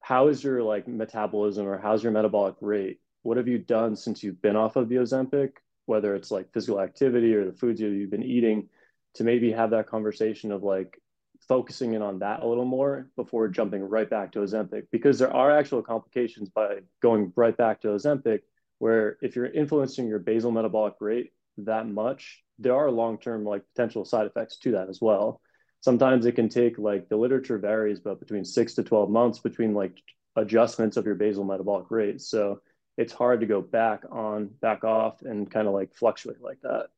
how 0.00 0.28
is 0.28 0.42
your 0.42 0.62
like 0.62 0.88
metabolism 0.88 1.66
or 1.66 1.78
how's 1.78 2.02
your 2.02 2.12
metabolic 2.12 2.54
rate? 2.60 3.00
What 3.22 3.36
have 3.36 3.48
you 3.48 3.58
done 3.58 3.96
since 3.96 4.22
you've 4.22 4.40
been 4.40 4.56
off 4.56 4.76
of 4.76 4.88
the 4.88 4.96
Ozempic, 4.96 5.52
whether 5.86 6.14
it's 6.14 6.30
like 6.30 6.52
physical 6.52 6.80
activity 6.80 7.34
or 7.34 7.44
the 7.44 7.52
foods 7.52 7.80
you've 7.80 8.10
been 8.10 8.22
eating, 8.22 8.68
to 9.14 9.24
maybe 9.24 9.52
have 9.52 9.70
that 9.70 9.88
conversation 9.88 10.52
of 10.52 10.62
like 10.62 11.00
focusing 11.46 11.94
in 11.94 12.02
on 12.02 12.18
that 12.20 12.42
a 12.42 12.46
little 12.46 12.64
more 12.64 13.10
before 13.16 13.48
jumping 13.48 13.82
right 13.82 14.08
back 14.08 14.32
to 14.32 14.40
Ozempic, 14.40 14.84
because 14.90 15.18
there 15.18 15.34
are 15.34 15.50
actual 15.50 15.82
complications 15.82 16.48
by 16.48 16.78
going 17.02 17.32
right 17.36 17.56
back 17.56 17.80
to 17.80 17.88
Ozempic, 17.88 18.40
where 18.78 19.18
if 19.22 19.36
you're 19.36 19.46
influencing 19.46 20.06
your 20.06 20.18
basal 20.18 20.50
metabolic 20.50 20.94
rate 21.00 21.32
that 21.58 21.88
much, 21.88 22.42
there 22.58 22.76
are 22.76 22.90
long-term 22.90 23.44
like 23.44 23.62
potential 23.74 24.04
side 24.04 24.26
effects 24.26 24.58
to 24.58 24.72
that 24.72 24.88
as 24.88 25.00
well 25.00 25.40
sometimes 25.80 26.26
it 26.26 26.32
can 26.32 26.48
take 26.48 26.78
like 26.78 27.08
the 27.08 27.16
literature 27.16 27.58
varies, 27.58 28.00
but 28.00 28.20
between 28.20 28.44
six 28.44 28.74
to 28.74 28.82
12 28.82 29.10
months 29.10 29.38
between 29.38 29.74
like 29.74 30.02
adjustments 30.36 30.96
of 30.96 31.06
your 31.06 31.14
basal 31.14 31.44
metabolic 31.44 31.90
rate. 31.90 32.20
So 32.20 32.60
it's 32.96 33.12
hard 33.12 33.40
to 33.40 33.46
go 33.46 33.60
back 33.60 34.04
on, 34.10 34.50
back 34.60 34.84
off, 34.84 35.22
and 35.22 35.50
kind 35.50 35.68
of 35.68 35.74
like 35.74 35.94
fluctuate 35.94 36.42
like 36.42 36.60
that. 36.62 36.88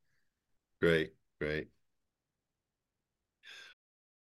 Great, 0.81 1.13
great. 1.41 1.69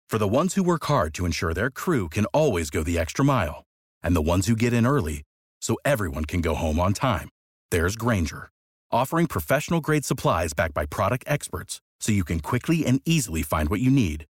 For 0.09 0.19
the 0.19 0.29
ones 0.29 0.55
who 0.55 0.63
work 0.63 0.85
hard 0.85 1.15
to 1.15 1.27
ensure 1.27 1.53
their 1.53 1.71
crew 1.71 2.09
can 2.09 2.27
always 2.27 2.71
go 2.71 2.85
the 2.85 2.99
extra 2.99 3.25
mile, 3.25 3.65
and 4.05 4.15
the 4.15 4.23
ones 4.23 4.47
who 4.47 4.55
get 4.55 4.73
in 4.73 4.87
early 4.87 5.23
so 5.61 5.77
everyone 5.85 6.25
can 6.25 6.41
go 6.41 6.55
home 6.55 6.79
on 6.79 6.93
time, 6.93 7.29
there's 7.73 7.97
Grainger, 7.97 8.49
offering 8.93 9.27
professional 9.27 9.81
grade 9.81 10.05
supplies 10.05 10.53
backed 10.53 10.75
by 10.75 10.87
product 10.87 11.25
experts 11.27 11.81
so 11.99 12.13
you 12.13 12.23
can 12.23 12.39
quickly 12.39 12.87
and 12.87 13.01
easily 13.05 13.43
find 13.43 13.69
what 13.69 13.81
you 13.81 13.91
need. 13.91 14.27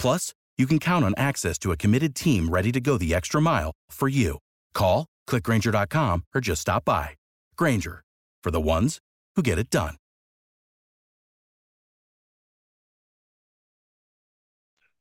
Plus, 0.00 0.32
you 0.56 0.66
can 0.66 0.78
count 0.78 1.04
on 1.04 1.14
access 1.16 1.58
to 1.58 1.72
a 1.72 1.76
committed 1.76 2.14
team 2.14 2.48
ready 2.48 2.72
to 2.72 2.80
go 2.80 2.96
the 2.96 3.14
extra 3.14 3.40
mile 3.40 3.70
for 3.90 4.08
you. 4.08 4.38
Call, 4.72 5.06
clickgrainger.com, 5.28 6.24
or 6.34 6.40
just 6.40 6.62
stop 6.62 6.84
by. 6.86 7.10
Grainger, 7.56 8.02
for 8.42 8.50
the 8.50 8.60
ones 8.60 8.98
who 9.36 9.42
get 9.42 9.58
it 9.58 9.68
done. 9.70 9.96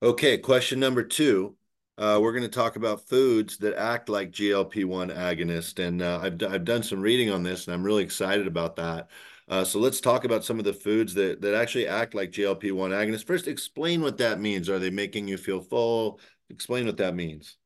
Okay, 0.01 0.38
question 0.38 0.79
number 0.79 1.03
two. 1.03 1.56
Uh, 1.98 2.20
we're 2.22 2.32
going 2.32 2.44
to 2.44 2.50
talk 2.50 2.77
about 2.77 3.08
foods 3.08 3.58
that 3.58 3.75
act 3.75 4.08
like 4.08 4.32
GLP-1 4.32 5.13
agonist, 5.13 5.86
and 5.86 6.01
uh, 6.01 6.20
I've 6.24 6.41
I've 6.44 6.63
done 6.63 6.84
some 6.84 7.01
reading 7.01 7.29
on 7.29 7.44
this, 7.44 7.68
and 7.68 7.74
I'm 7.74 7.84
really 7.84 8.03
excited 8.03 8.48
about 8.48 8.77
that. 8.77 9.10
Uh, 9.50 9.63
so 9.63 9.79
let's 9.79 10.00
talk 10.00 10.25
about 10.25 10.46
some 10.46 10.60
of 10.60 10.65
the 10.65 10.74
foods 10.74 11.15
that 11.15 11.41
that 11.41 11.56
actually 11.56 11.88
act 11.88 12.13
like 12.13 12.32
GLP-1 12.32 12.91
agonists. 12.91 13.25
First, 13.25 13.48
explain 13.48 14.01
what 14.01 14.20
that 14.20 14.39
means. 14.39 14.70
Are 14.70 14.77
they 14.77 14.91
making 14.91 15.27
you 15.27 15.38
feel 15.38 15.60
full? 15.60 16.20
Explain 16.50 16.86
what 16.86 16.98
that 16.98 17.15
means. 17.15 17.58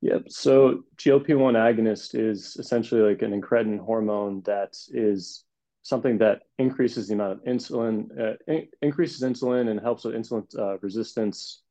Yep. 0.00 0.24
So 0.28 0.84
GLP-1 0.96 1.54
agonist 1.54 2.18
is 2.18 2.56
essentially 2.58 3.00
like 3.00 3.22
an 3.22 3.38
incretin 3.38 3.78
hormone 3.78 4.42
that 4.46 4.76
is 4.88 5.44
something 5.82 6.18
that 6.18 6.42
increases 6.58 7.08
the 7.08 7.14
amount 7.14 7.32
of 7.32 7.44
insulin, 7.44 8.06
uh, 8.18 8.34
in- 8.48 8.68
increases 8.82 9.22
insulin 9.22 9.68
and 9.68 9.80
helps 9.80 10.04
with 10.04 10.14
insulin 10.14 10.44
uh, 10.58 10.78
resistance, 10.78 11.62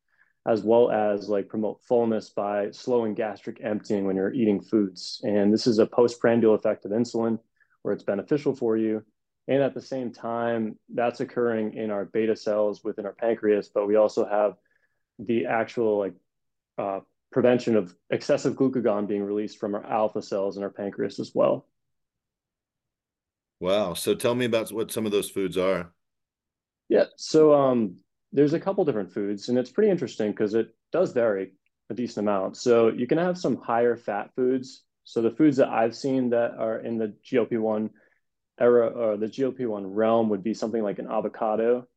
as 0.47 0.63
well 0.63 0.91
as 0.91 1.29
like 1.29 1.49
promote 1.49 1.81
fullness 1.83 2.29
by 2.29 2.69
slowing 2.71 3.13
gastric 3.13 3.59
emptying 3.63 4.05
when 4.05 4.15
you're 4.15 4.33
eating 4.33 4.61
foods. 4.61 5.19
And 5.23 5.51
this 5.51 5.67
is 5.67 5.79
a 5.79 5.85
postprandial 5.85 6.53
effect 6.53 6.85
of 6.85 6.91
insulin, 6.91 7.39
where 7.81 7.93
it's 7.93 8.03
beneficial 8.03 8.55
for 8.55 8.77
you. 8.77 9.03
And 9.47 9.61
at 9.61 9.73
the 9.73 9.81
same 9.81 10.11
time, 10.11 10.77
that's 10.93 11.19
occurring 11.19 11.75
in 11.75 11.91
our 11.91 12.05
beta 12.05 12.35
cells 12.35 12.83
within 12.83 13.05
our 13.05 13.13
pancreas, 13.13 13.69
but 13.73 13.87
we 13.87 13.95
also 13.95 14.25
have 14.25 14.55
the 15.19 15.45
actual 15.45 15.99
like 15.99 16.13
uh, 16.77 17.01
prevention 17.31 17.75
of 17.75 17.95
excessive 18.09 18.55
glucagon 18.55 19.07
being 19.07 19.23
released 19.23 19.59
from 19.59 19.75
our 19.75 19.85
alpha 19.85 20.21
cells 20.21 20.57
in 20.57 20.63
our 20.63 20.69
pancreas 20.69 21.19
as 21.19 21.31
well. 21.35 21.67
Wow. 23.59 23.93
So 23.93 24.15
tell 24.15 24.35
me 24.35 24.45
about 24.45 24.71
what 24.71 24.91
some 24.91 25.05
of 25.05 25.11
those 25.11 25.29
foods 25.29 25.57
are. 25.57 25.91
Yeah. 26.89 27.05
So 27.17 27.53
um, 27.53 27.97
there's 28.31 28.53
a 28.53 28.59
couple 28.59 28.85
different 28.85 29.13
foods, 29.13 29.49
and 29.49 29.57
it's 29.57 29.71
pretty 29.71 29.89
interesting 29.89 30.31
because 30.31 30.53
it 30.53 30.75
does 30.91 31.13
vary 31.13 31.53
a 31.89 31.93
decent 31.93 32.27
amount. 32.27 32.57
So 32.57 32.89
you 32.89 33.07
can 33.07 33.17
have 33.17 33.37
some 33.37 33.57
higher 33.57 33.95
fat 33.95 34.31
foods. 34.35 34.83
So 35.03 35.21
the 35.21 35.31
foods 35.31 35.57
that 35.57 35.69
I've 35.69 35.95
seen 35.95 36.31
that 36.31 36.55
are 36.57 36.79
in 36.79 36.97
the 36.97 37.13
GLP-1 37.23 37.89
era 38.59 38.87
or 38.87 39.17
the 39.17 39.27
GLP-1 39.27 39.83
realm 39.87 40.29
would 40.29 40.43
be 40.43 40.53
something 40.53 40.83
like 40.83 40.99
an 40.99 41.07
avocado. 41.07 41.87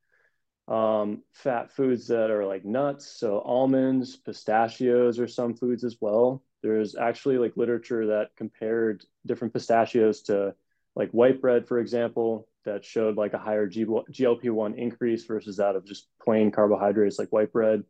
Um, 0.66 1.22
fat 1.32 1.70
foods 1.70 2.08
that 2.08 2.30
are 2.30 2.44
like 2.44 2.64
nuts, 2.64 3.18
so 3.18 3.40
almonds, 3.40 4.16
pistachios 4.16 5.18
are 5.18 5.28
some 5.28 5.54
foods 5.54 5.82
as 5.82 5.96
well. 6.00 6.42
There's 6.62 6.94
actually 6.94 7.38
like 7.38 7.56
literature 7.56 8.08
that 8.08 8.36
compared 8.36 9.04
different 9.24 9.54
pistachios 9.54 10.22
to 10.22 10.54
like 10.94 11.10
white 11.12 11.40
bread, 11.40 11.66
for 11.66 11.78
example, 11.78 12.48
that 12.64 12.84
showed 12.84 13.16
like 13.16 13.32
a 13.32 13.38
higher 13.38 13.66
GLP-1 13.68 14.76
increase 14.76 15.24
versus 15.24 15.56
that 15.56 15.76
of 15.76 15.86
just 15.86 16.08
plain 16.20 16.50
carbohydrates 16.50 17.18
like 17.18 17.30
white 17.30 17.52
bread. 17.52 17.84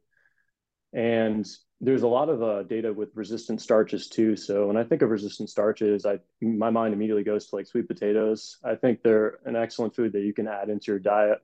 And 0.92 1.46
there's 1.80 2.02
a 2.02 2.08
lot 2.08 2.28
of 2.28 2.42
uh, 2.42 2.62
data 2.64 2.92
with 2.92 3.14
resistant 3.14 3.61
starches 3.61 4.08
too. 4.08 4.35
So 4.37 4.66
when 4.66 4.76
I 4.76 4.85
think 4.85 5.02
of 5.02 5.11
resistant 5.11 5.49
starches, 5.49 6.04
I 6.04 6.18
my 6.42 6.70
mind 6.70 6.92
immediately 6.92 7.23
goes 7.23 7.47
to 7.47 7.56
like 7.56 7.66
sweet 7.66 7.87
potatoes. 7.87 8.58
I 8.64 8.75
think 8.75 9.02
they're 9.02 9.38
an 9.44 9.54
excellent 9.54 9.94
food 9.94 10.12
that 10.12 10.23
you 10.23 10.35
can 10.35 10.49
add 10.49 10.70
into 10.70 10.90
your 10.90 10.99
diet 10.99 11.38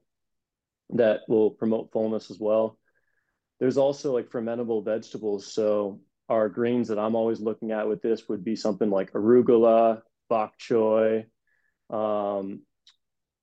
that 0.90 1.20
will 1.28 1.50
promote 1.50 1.92
fullness 1.92 2.30
as 2.30 2.38
well. 2.40 2.78
There's 3.60 3.76
also 3.76 4.12
like 4.12 4.30
fermentable 4.30 4.84
vegetables. 4.84 5.52
So 5.52 6.00
our 6.28 6.48
greens 6.48 6.88
that 6.88 6.98
I'm 6.98 7.14
always 7.14 7.40
looking 7.40 7.70
at 7.70 7.88
with 7.88 8.02
this 8.02 8.28
would 8.28 8.44
be 8.44 8.56
something 8.56 8.90
like 8.90 9.12
arugula, 9.12 10.02
bok 10.28 10.54
choy, 10.58 11.26
um, 11.90 12.62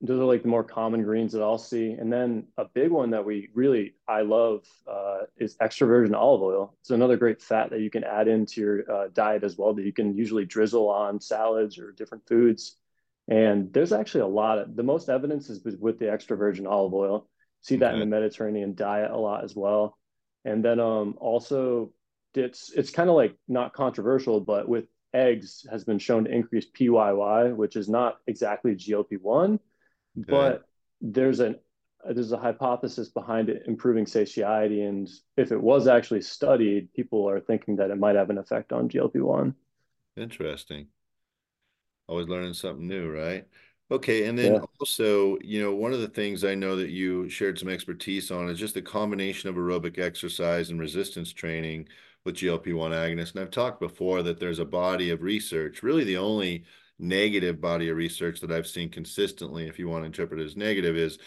those 0.01 0.19
are 0.19 0.25
like 0.25 0.41
the 0.41 0.47
more 0.47 0.63
common 0.63 1.03
greens 1.03 1.31
that 1.33 1.43
I'll 1.43 1.59
see. 1.59 1.91
And 1.91 2.11
then 2.11 2.47
a 2.57 2.65
big 2.65 2.89
one 2.89 3.11
that 3.11 3.23
we 3.23 3.49
really 3.53 3.93
I 4.07 4.21
love 4.21 4.65
uh, 4.87 5.25
is 5.37 5.55
extra 5.59 5.87
virgin 5.87 6.15
olive 6.15 6.41
oil. 6.41 6.75
It's 6.81 6.89
another 6.89 7.17
great 7.17 7.39
fat 7.39 7.69
that 7.69 7.81
you 7.81 7.91
can 7.91 8.03
add 8.03 8.27
into 8.27 8.61
your 8.61 8.91
uh, 8.91 9.07
diet 9.13 9.43
as 9.43 9.57
well 9.57 9.75
that 9.75 9.85
you 9.85 9.93
can 9.93 10.15
usually 10.15 10.45
drizzle 10.45 10.89
on 10.89 11.21
salads 11.21 11.77
or 11.77 11.91
different 11.91 12.27
foods. 12.27 12.77
And 13.27 13.71
there's 13.71 13.93
actually 13.93 14.21
a 14.21 14.27
lot 14.27 14.57
of 14.57 14.75
the 14.75 14.83
most 14.83 15.07
evidence 15.07 15.49
is 15.51 15.61
with 15.77 15.99
the 15.99 16.11
extra 16.11 16.35
virgin 16.35 16.65
olive 16.65 16.93
oil. 16.93 17.29
See 17.61 17.75
that 17.77 17.93
okay. 17.93 17.93
in 17.93 17.99
the 17.99 18.05
Mediterranean 18.07 18.73
diet 18.73 19.11
a 19.11 19.17
lot 19.17 19.43
as 19.43 19.55
well. 19.55 19.99
And 20.45 20.65
then 20.65 20.79
um, 20.79 21.15
also 21.19 21.93
it's 22.33 22.71
it's 22.71 22.89
kind 22.89 23.09
of 23.09 23.15
like 23.15 23.35
not 23.47 23.73
controversial, 23.73 24.39
but 24.39 24.67
with 24.67 24.85
eggs 25.13 25.63
has 25.69 25.83
been 25.83 25.99
shown 25.99 26.23
to 26.23 26.31
increase 26.31 26.65
PYY, 26.71 27.55
which 27.55 27.75
is 27.75 27.87
not 27.87 28.17
exactly 28.25 28.73
GLP 28.73 29.21
one 29.21 29.59
But 30.15 30.63
there's 30.99 31.39
an 31.39 31.55
there's 32.09 32.31
a 32.31 32.37
hypothesis 32.37 33.09
behind 33.09 33.49
it 33.49 33.63
improving 33.67 34.05
satiety, 34.05 34.81
and 34.83 35.09
if 35.37 35.51
it 35.51 35.61
was 35.61 35.87
actually 35.87 36.21
studied, 36.21 36.93
people 36.93 37.29
are 37.29 37.39
thinking 37.39 37.75
that 37.77 37.91
it 37.91 37.97
might 37.97 38.15
have 38.15 38.29
an 38.29 38.37
effect 38.37 38.71
on 38.71 38.89
GLP 38.89 39.21
one. 39.21 39.55
Interesting. 40.17 40.87
Always 42.07 42.27
learning 42.27 42.53
something 42.53 42.87
new, 42.87 43.11
right? 43.11 43.45
Okay, 43.91 44.25
and 44.25 44.37
then 44.39 44.53
yeah. 44.53 44.61
also, 44.79 45.37
you 45.41 45.61
know, 45.61 45.75
one 45.75 45.93
of 45.93 45.99
the 45.99 46.07
things 46.07 46.45
I 46.45 46.55
know 46.55 46.77
that 46.77 46.89
you 46.89 47.29
shared 47.29 47.59
some 47.59 47.69
expertise 47.69 48.31
on 48.31 48.49
is 48.49 48.57
just 48.57 48.73
the 48.73 48.81
combination 48.81 49.49
of 49.49 49.55
aerobic 49.55 49.99
exercise 49.99 50.69
and 50.69 50.79
resistance 50.79 51.33
training 51.33 51.89
with 52.23 52.35
GLP-1 52.35 52.91
agonists. 52.91 53.31
And 53.31 53.41
I've 53.41 53.51
talked 53.51 53.81
before 53.81 54.23
that 54.23 54.39
there's 54.39 54.59
a 54.59 54.65
body 54.65 55.09
of 55.09 55.21
research, 55.21 55.83
really 55.83 56.05
the 56.05 56.17
only 56.17 56.63
negative 57.01 57.59
body 57.59 57.89
of 57.89 57.97
research 57.97 58.39
that 58.41 58.51
I've 58.51 58.67
seen 58.67 58.89
consistently, 58.89 59.67
if 59.67 59.77
you 59.77 59.87
want 59.87 60.03
to 60.03 60.07
interpret 60.07 60.39
it 60.39 60.45
as 60.45 60.55
negative, 60.55 60.95
is 60.95 61.19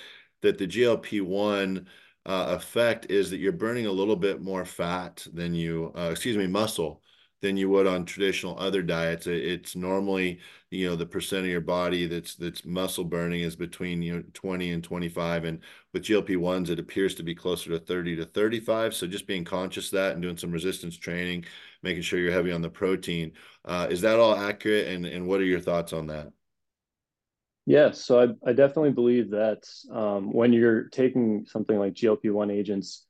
that 0.43 0.59
the 0.59 0.67
GLP 0.67 1.23
1 1.23 1.87
uh, 2.27 2.47
effect 2.57 3.11
is 3.11 3.31
that 3.31 3.39
you're 3.39 3.53
burning 3.53 3.87
a 3.87 3.93
little 3.93 4.17
bit 4.17 4.41
more 4.41 4.65
fat 4.65 5.27
than 5.33 5.55
you, 5.55 5.93
uh, 5.97 6.09
excuse 6.11 6.37
me, 6.37 6.47
muscle 6.47 7.03
than 7.45 7.59
you 7.59 7.69
would 7.69 7.87
on 7.87 8.07
traditional 8.07 8.59
other 8.59 8.83
diets. 8.83 9.27
It's 9.27 9.77
normally, 9.77 10.41
you 10.71 10.89
know, 10.89 10.97
the 10.97 11.05
percent 11.05 11.45
of 11.45 11.51
your 11.51 11.61
body 11.61 12.07
that's 12.07 12.37
that's 12.37 12.65
muscle 12.65 13.05
burning 13.05 13.43
is 13.43 13.55
between 13.55 14.01
you 14.01 14.17
know 14.17 14.25
20 14.33 14.73
and 14.73 14.83
25, 14.83 15.45
and 15.45 15.61
with 15.93 16.05
GLP-1s, 16.05 16.71
it 16.71 16.79
appears 16.79 17.15
to 17.17 17.23
be 17.23 17.35
closer 17.35 17.69
to 17.71 17.79
30 17.79 18.17
to 18.17 18.25
35. 18.25 18.95
So 18.95 19.07
just 19.07 19.27
being 19.27 19.45
conscious 19.45 19.89
of 19.89 19.99
that 19.99 20.13
and 20.15 20.23
doing 20.23 20.39
some 20.39 20.53
resistance 20.53 20.97
training, 20.97 21.45
making 21.83 22.03
sure 22.03 22.19
you're 22.19 22.33
heavy 22.33 22.51
on 22.51 22.63
the 22.63 22.71
protein. 22.71 23.33
Uh, 23.63 23.89
is 23.91 24.01
that 24.01 24.19
all 24.19 24.35
accurate? 24.35 24.89
And 24.89 25.05
and 25.05 25.27
what 25.27 25.41
are 25.41 25.45
your 25.45 25.61
thoughts 25.61 25.93
on 25.93 26.07
that? 26.07 26.33
Yes, 27.67 28.03
so 28.03 28.21
I, 28.21 28.51
I 28.51 28.53
definitely 28.55 28.93
believe 28.93 29.31
that 29.31 29.65
um, 29.91 30.33
when 30.33 30.53
you're 30.55 30.85
taking 30.85 31.47
something 31.47 31.79
like 31.79 31.95
GLP-1 31.95 32.53
agents, 32.53 33.07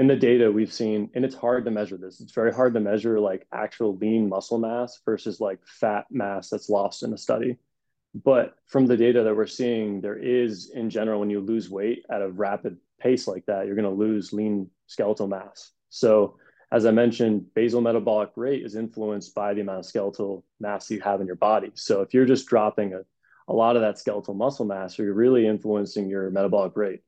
in 0.00 0.06
the 0.06 0.16
data 0.16 0.50
we've 0.50 0.72
seen, 0.72 1.10
and 1.14 1.26
it's 1.26 1.34
hard 1.34 1.66
to 1.66 1.70
measure 1.70 1.98
this. 1.98 2.22
It's 2.22 2.32
very 2.32 2.54
hard 2.54 2.72
to 2.72 2.80
measure 2.80 3.20
like 3.20 3.46
actual 3.52 3.98
lean 3.98 4.30
muscle 4.30 4.56
mass 4.56 4.98
versus 5.04 5.42
like 5.42 5.58
fat 5.66 6.06
mass 6.10 6.48
that's 6.48 6.70
lost 6.70 7.02
in 7.02 7.12
a 7.12 7.18
study. 7.18 7.58
But 8.14 8.54
from 8.66 8.86
the 8.86 8.96
data 8.96 9.22
that 9.22 9.36
we're 9.36 9.46
seeing, 9.46 10.00
there 10.00 10.16
is 10.16 10.70
in 10.70 10.88
general, 10.88 11.20
when 11.20 11.28
you 11.28 11.40
lose 11.40 11.68
weight 11.68 12.06
at 12.10 12.22
a 12.22 12.30
rapid 12.30 12.78
pace 12.98 13.28
like 13.28 13.44
that, 13.44 13.66
you're 13.66 13.76
going 13.76 13.84
to 13.84 13.90
lose 13.90 14.32
lean 14.32 14.70
skeletal 14.86 15.28
mass. 15.28 15.72
So, 15.90 16.38
as 16.72 16.86
I 16.86 16.92
mentioned, 16.92 17.52
basal 17.54 17.82
metabolic 17.82 18.30
rate 18.36 18.64
is 18.64 18.76
influenced 18.76 19.34
by 19.34 19.52
the 19.52 19.60
amount 19.60 19.80
of 19.80 19.84
skeletal 19.84 20.46
mass 20.60 20.90
you 20.90 21.00
have 21.02 21.20
in 21.20 21.26
your 21.26 21.36
body. 21.36 21.72
So, 21.74 22.00
if 22.00 22.14
you're 22.14 22.24
just 22.24 22.46
dropping 22.46 22.94
a, 22.94 23.02
a 23.48 23.52
lot 23.52 23.76
of 23.76 23.82
that 23.82 23.98
skeletal 23.98 24.32
muscle 24.32 24.64
mass, 24.64 24.96
you're 24.96 25.12
really 25.12 25.46
influencing 25.46 26.08
your 26.08 26.30
metabolic 26.30 26.74
rate. 26.74 27.02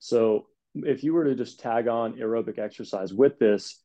So, 0.00 0.48
if 0.74 1.04
you 1.04 1.14
were 1.14 1.24
to 1.24 1.34
just 1.34 1.60
tag 1.60 1.88
on 1.88 2.14
aerobic 2.14 2.58
exercise 2.58 3.12
with 3.12 3.38
this, 3.38 3.80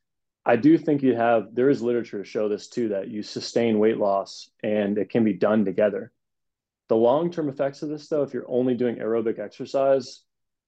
I 0.45 0.55
do 0.55 0.77
think 0.77 1.03
you 1.03 1.15
have, 1.15 1.53
there 1.53 1.69
is 1.69 1.81
literature 1.81 2.19
to 2.19 2.29
show 2.29 2.47
this 2.47 2.69
too, 2.69 2.89
that 2.89 3.09
you 3.09 3.21
sustain 3.21 3.79
weight 3.79 3.97
loss 3.97 4.49
and 4.63 4.97
it 4.97 5.09
can 5.09 5.23
be 5.23 5.33
done 5.33 5.65
together. 5.65 6.11
The 6.87 6.95
long 6.95 7.31
term 7.31 7.49
effects 7.49 7.81
of 7.81 7.89
this, 7.89 8.07
though, 8.07 8.23
if 8.23 8.33
you're 8.33 8.49
only 8.49 8.73
doing 8.73 8.95
aerobic 8.95 9.39
exercise, 9.39 10.21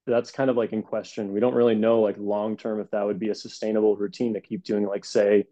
that's 0.06 0.32
kind 0.32 0.50
of 0.50 0.58
like 0.58 0.74
in 0.74 0.82
question. 0.82 1.32
We 1.32 1.40
don't 1.40 1.56
really 1.56 1.76
know, 1.76 2.02
like, 2.02 2.18
long 2.18 2.58
term, 2.58 2.82
if 2.82 2.92
that 2.92 3.06
would 3.06 3.20
be 3.20 3.30
a 3.30 3.36
sustainable 3.36 3.96
routine 3.96 4.34
to 4.34 4.42
keep 4.42 4.66
doing, 4.66 4.86
like, 4.86 5.06
say, 5.06 5.46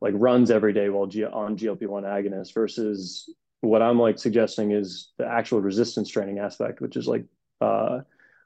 like 0.00 0.14
runs 0.16 0.50
every 0.50 0.72
day 0.72 0.88
while 0.88 1.06
G- 1.06 1.24
on 1.24 1.56
GLP 1.56 1.86
1 1.86 2.04
agonist 2.04 2.52
versus 2.54 3.32
what 3.60 3.82
I'm 3.82 3.98
like 3.98 4.18
suggesting 4.18 4.72
is 4.72 5.12
the 5.18 5.26
actual 5.26 5.60
resistance 5.60 6.08
training 6.08 6.38
aspect, 6.38 6.80
which 6.80 6.96
is 6.96 7.06
like 7.06 7.24
uh, 7.60 8.00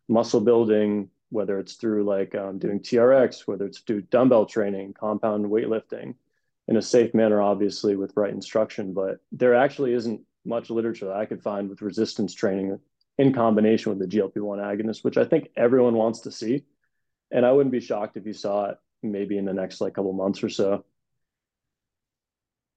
muscle 0.09 0.41
building, 0.41 1.09
whether 1.31 1.59
it's 1.59 1.75
through 1.75 2.05
like 2.05 2.35
um, 2.35 2.59
doing 2.59 2.81
TRX, 2.81 3.47
whether 3.47 3.67
it's 3.67 3.81
through 3.81 4.03
dumbbell 4.03 4.47
training, 4.47 4.95
compound 4.95 5.47
weightlifting 5.47 6.15
in 6.69 6.77
a 6.77 6.83
safe 6.83 7.15
manner, 7.15 7.41
obviously 7.41 7.97
with 7.97 8.17
right 8.17 8.33
instruction. 8.33 8.95
But 8.95 9.19
there 9.33 9.55
actually 9.55 9.95
isn't 9.95 10.21
much 10.45 10.71
literature 10.71 11.07
that 11.07 11.17
I 11.17 11.27
could 11.27 11.43
find 11.43 11.69
with 11.69 11.83
resistance 11.83 12.35
training 12.35 12.79
in 13.19 13.33
combination 13.33 13.91
with 13.91 13.99
the 13.99 14.17
GLP-1 14.17 14.59
agonist, 14.59 15.05
which 15.05 15.17
I 15.17 15.25
think 15.25 15.49
everyone 15.57 15.95
wants 15.95 16.21
to 16.21 16.33
see. 16.33 16.65
And 17.31 17.45
I 17.47 17.53
wouldn't 17.53 17.73
be 17.73 17.81
shocked 17.81 18.17
if 18.17 18.27
you 18.27 18.33
saw 18.33 18.67
it 18.71 18.79
maybe 19.03 19.39
in 19.39 19.45
the 19.45 19.53
next 19.53 19.81
like 19.81 19.95
couple 19.95 20.13
months 20.13 20.43
or 20.43 20.49
so. 20.49 20.85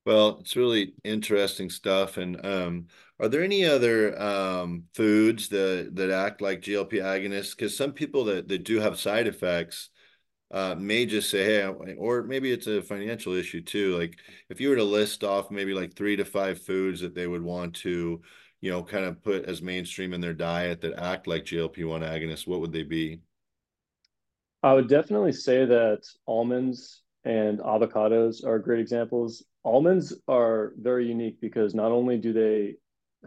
Well, 0.08 0.38
it's 0.40 0.56
really 0.56 0.94
interesting 1.04 1.70
stuff. 1.70 2.16
And 2.16 2.46
um, 2.46 2.88
are 3.20 3.28
there 3.28 3.44
any 3.44 3.66
other 3.66 4.18
um, 4.18 4.86
foods 4.94 5.50
that 5.50 5.92
that 5.96 6.10
act 6.12 6.40
like 6.42 6.62
GLP 6.62 6.94
agonists? 7.02 7.52
Because 7.52 7.76
some 7.76 7.92
people 7.92 8.24
that, 8.26 8.48
that 8.48 8.64
do 8.64 8.80
have 8.80 8.98
side 8.98 9.28
effects 9.28 9.90
uh, 10.50 10.76
may 10.76 11.06
just 11.06 11.30
say, 11.30 11.44
hey, 11.44 11.96
or 11.98 12.24
maybe 12.24 12.54
it's 12.54 12.68
a 12.68 12.82
financial 12.82 13.34
issue 13.34 13.60
too. 13.62 13.98
Like 13.98 14.18
if 14.48 14.62
you 14.62 14.70
were 14.70 14.78
to 14.78 14.84
list 14.86 15.26
off 15.26 15.52
maybe 15.52 15.74
like 15.74 15.94
three 15.94 16.16
to 16.16 16.24
five 16.24 16.62
foods 16.62 17.02
that 17.02 17.14
they 17.14 17.28
would 17.28 17.44
want 17.44 17.76
to, 17.82 18.22
you 18.62 18.72
know, 18.72 18.84
kind 18.84 19.04
of 19.04 19.22
put 19.22 19.44
as 19.44 19.62
mainstream 19.62 20.14
in 20.14 20.22
their 20.22 20.34
diet 20.34 20.80
that 20.82 20.98
act 20.98 21.28
like 21.28 21.44
GLP-1 21.44 22.02
agonists, 22.02 22.48
what 22.48 22.62
would 22.62 22.72
they 22.72 22.84
be? 22.84 23.20
I 24.64 24.72
would 24.72 24.88
definitely 24.88 25.34
say 25.34 25.66
that 25.66 26.08
almonds 26.26 27.02
and 27.28 27.60
avocados 27.60 28.46
are 28.46 28.58
great 28.58 28.80
examples. 28.80 29.44
Almonds 29.66 30.14
are 30.30 30.72
very 30.78 31.08
unique 31.08 31.42
because 31.42 31.76
not 31.76 31.92
only 31.92 32.18
do 32.18 32.32
they 32.32 32.76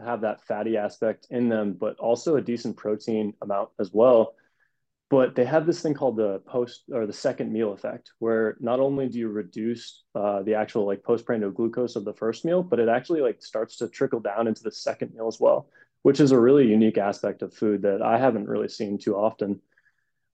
have 0.03 0.21
that 0.21 0.43
fatty 0.43 0.75
aspect 0.75 1.27
in 1.29 1.49
them, 1.49 1.77
but 1.79 1.99
also 1.99 2.35
a 2.35 2.41
decent 2.41 2.75
protein 2.75 3.33
amount 3.43 3.69
as 3.79 3.91
well. 3.93 4.33
But 5.11 5.35
they 5.35 5.45
have 5.45 5.67
this 5.67 5.83
thing 5.83 5.93
called 5.93 6.17
the 6.17 6.39
post 6.47 6.85
or 6.91 7.05
the 7.05 7.13
second 7.13 7.53
meal 7.53 7.73
effect, 7.73 8.11
where 8.17 8.57
not 8.59 8.79
only 8.79 9.07
do 9.07 9.19
you 9.19 9.27
reduce 9.27 10.03
uh, 10.15 10.41
the 10.41 10.55
actual 10.55 10.87
like 10.87 11.03
postprandial 11.03 11.51
glucose 11.51 11.95
of 11.95 12.03
the 12.03 12.13
first 12.13 12.43
meal, 12.43 12.63
but 12.63 12.79
it 12.79 12.89
actually 12.89 13.21
like 13.21 13.43
starts 13.43 13.75
to 13.77 13.87
trickle 13.87 14.19
down 14.19 14.47
into 14.47 14.63
the 14.63 14.71
second 14.71 15.13
meal 15.13 15.27
as 15.27 15.39
well, 15.39 15.67
which 16.01 16.19
is 16.19 16.31
a 16.31 16.39
really 16.39 16.65
unique 16.65 16.97
aspect 16.97 17.43
of 17.43 17.53
food 17.53 17.83
that 17.83 18.01
I 18.01 18.17
haven't 18.17 18.47
really 18.47 18.69
seen 18.69 18.97
too 18.97 19.15
often. 19.15 19.61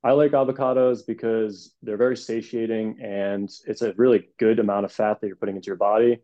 I 0.07 0.11
like 0.11 0.31
avocados 0.31 1.05
because 1.05 1.73
they're 1.83 1.97
very 1.97 2.15
satiating 2.15 2.97
and 3.01 3.51
it's 3.65 3.81
a 3.81 3.91
really 3.97 4.29
good 4.39 4.57
amount 4.57 4.85
of 4.85 4.91
fat 4.93 5.19
that 5.19 5.27
you're 5.27 5.35
putting 5.35 5.57
into 5.57 5.67
your 5.67 5.75
body. 5.75 6.19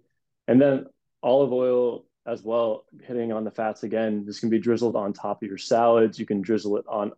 And 0.48 0.62
then 0.62 0.86
olive 1.22 1.52
oil 1.52 2.06
as 2.26 2.44
well, 2.44 2.86
hitting 3.02 3.34
on 3.34 3.44
the 3.44 3.52
fats 3.52 3.84
again, 3.84 4.24
this 4.26 4.40
can 4.40 4.50
be 4.50 4.58
drizzled 4.58 4.96
on 4.96 5.12
top 5.12 5.44
of 5.44 5.50
your 5.50 5.58
salads. 5.58 6.18
You 6.18 6.26
can 6.26 6.40
drizzle 6.40 6.78
it 6.78 6.86
on 6.88 7.12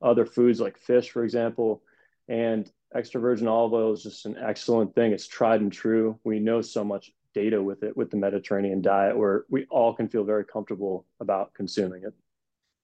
other 0.00 0.24
foods 0.24 0.60
like 0.60 0.78
fish, 0.78 1.10
for 1.10 1.24
example. 1.24 1.82
And 2.28 2.70
extra 2.94 3.20
virgin 3.20 3.48
olive 3.48 3.72
oil 3.72 3.92
is 3.92 4.04
just 4.04 4.24
an 4.24 4.36
excellent 4.36 4.94
thing. 4.94 5.10
It's 5.10 5.26
tried 5.26 5.60
and 5.60 5.72
true. 5.72 6.20
We 6.22 6.38
know 6.38 6.62
so 6.62 6.84
much 6.84 7.10
data 7.34 7.60
with 7.60 7.82
it 7.82 7.96
with 7.96 8.12
the 8.12 8.16
Mediterranean 8.16 8.80
diet 8.80 9.18
where 9.18 9.44
we 9.50 9.66
all 9.70 9.92
can 9.92 10.08
feel 10.08 10.22
very 10.22 10.44
comfortable 10.44 11.04
about 11.18 11.52
consuming 11.54 12.04
it. 12.04 12.14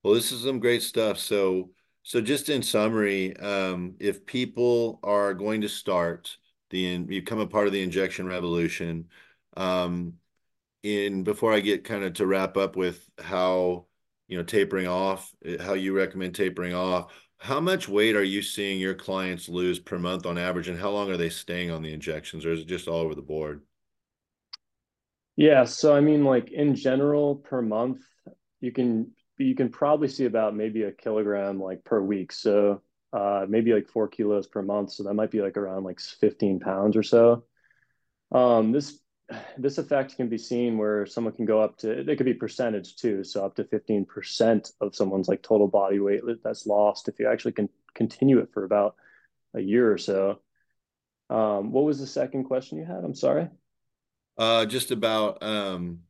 Well, 0.02 0.14
this 0.14 0.32
is 0.32 0.42
some 0.42 0.58
great 0.58 0.82
stuff. 0.82 1.20
So, 1.20 1.70
so 2.08 2.22
just 2.22 2.48
in 2.48 2.62
summary, 2.62 3.36
um, 3.36 3.94
if 4.00 4.24
people 4.24 4.98
are 5.02 5.34
going 5.34 5.60
to 5.60 5.68
start 5.68 6.38
the 6.70 6.78
you 6.78 7.04
become 7.04 7.38
a 7.38 7.46
part 7.46 7.66
of 7.66 7.74
the 7.74 7.82
injection 7.82 8.26
revolution, 8.26 9.10
um, 9.58 10.14
in 10.82 11.22
before 11.22 11.52
I 11.52 11.60
get 11.60 11.84
kind 11.84 12.04
of 12.04 12.14
to 12.14 12.26
wrap 12.26 12.56
up 12.56 12.76
with 12.76 13.06
how 13.18 13.84
you 14.26 14.38
know 14.38 14.42
tapering 14.42 14.86
off, 14.88 15.34
how 15.60 15.74
you 15.74 15.94
recommend 15.94 16.34
tapering 16.34 16.72
off. 16.72 17.12
How 17.36 17.60
much 17.60 17.90
weight 17.90 18.16
are 18.16 18.24
you 18.24 18.40
seeing 18.40 18.80
your 18.80 18.94
clients 18.94 19.46
lose 19.46 19.78
per 19.78 19.98
month 19.98 20.24
on 20.24 20.38
average, 20.38 20.68
and 20.68 20.80
how 20.80 20.88
long 20.88 21.10
are 21.10 21.18
they 21.18 21.28
staying 21.28 21.70
on 21.70 21.82
the 21.82 21.92
injections, 21.92 22.46
or 22.46 22.52
is 22.52 22.60
it 22.60 22.68
just 22.68 22.88
all 22.88 23.00
over 23.00 23.14
the 23.14 23.20
board? 23.20 23.60
Yeah, 25.36 25.64
so 25.64 25.94
I 25.94 26.00
mean, 26.00 26.24
like 26.24 26.52
in 26.52 26.74
general, 26.74 27.36
per 27.36 27.60
month, 27.60 28.00
you 28.62 28.72
can 28.72 29.10
you 29.38 29.54
can 29.54 29.68
probably 29.68 30.08
see 30.08 30.24
about 30.24 30.56
maybe 30.56 30.82
a 30.82 30.92
kilogram 30.92 31.60
like 31.60 31.84
per 31.84 32.00
week. 32.00 32.32
So 32.32 32.82
uh, 33.12 33.46
maybe 33.48 33.72
like 33.72 33.88
four 33.88 34.08
kilos 34.08 34.46
per 34.46 34.62
month. 34.62 34.92
So 34.92 35.04
that 35.04 35.14
might 35.14 35.30
be 35.30 35.40
like 35.40 35.56
around 35.56 35.84
like 35.84 36.00
15 36.00 36.60
pounds 36.60 36.96
or 36.96 37.02
so. 37.02 37.44
Um, 38.32 38.72
this 38.72 38.98
this 39.58 39.78
effect 39.78 40.16
can 40.16 40.28
be 40.28 40.38
seen 40.38 40.78
where 40.78 41.04
someone 41.06 41.34
can 41.34 41.44
go 41.44 41.60
up 41.60 41.76
to 41.76 41.90
it 41.90 42.16
could 42.16 42.24
be 42.24 42.34
percentage 42.34 42.96
too 42.96 43.22
so 43.22 43.44
up 43.44 43.54
to 43.56 43.64
15% 43.64 44.72
of 44.80 44.94
someone's 44.94 45.28
like 45.28 45.42
total 45.42 45.68
body 45.68 45.98
weight 45.98 46.22
that's 46.42 46.66
lost 46.66 47.08
if 47.08 47.18
you 47.18 47.28
actually 47.28 47.52
can 47.52 47.68
continue 47.94 48.38
it 48.38 48.48
for 48.52 48.64
about 48.64 48.96
a 49.54 49.60
year 49.60 49.92
or 49.92 49.98
so 49.98 50.40
um, 51.28 51.72
what 51.72 51.84
was 51.84 52.00
the 52.00 52.06
second 52.06 52.44
question 52.44 52.78
you 52.78 52.86
had 52.86 53.04
i'm 53.04 53.14
sorry 53.14 53.48
uh, 54.38 54.64
just 54.64 54.92
about 54.92 55.42
um, 55.42 56.00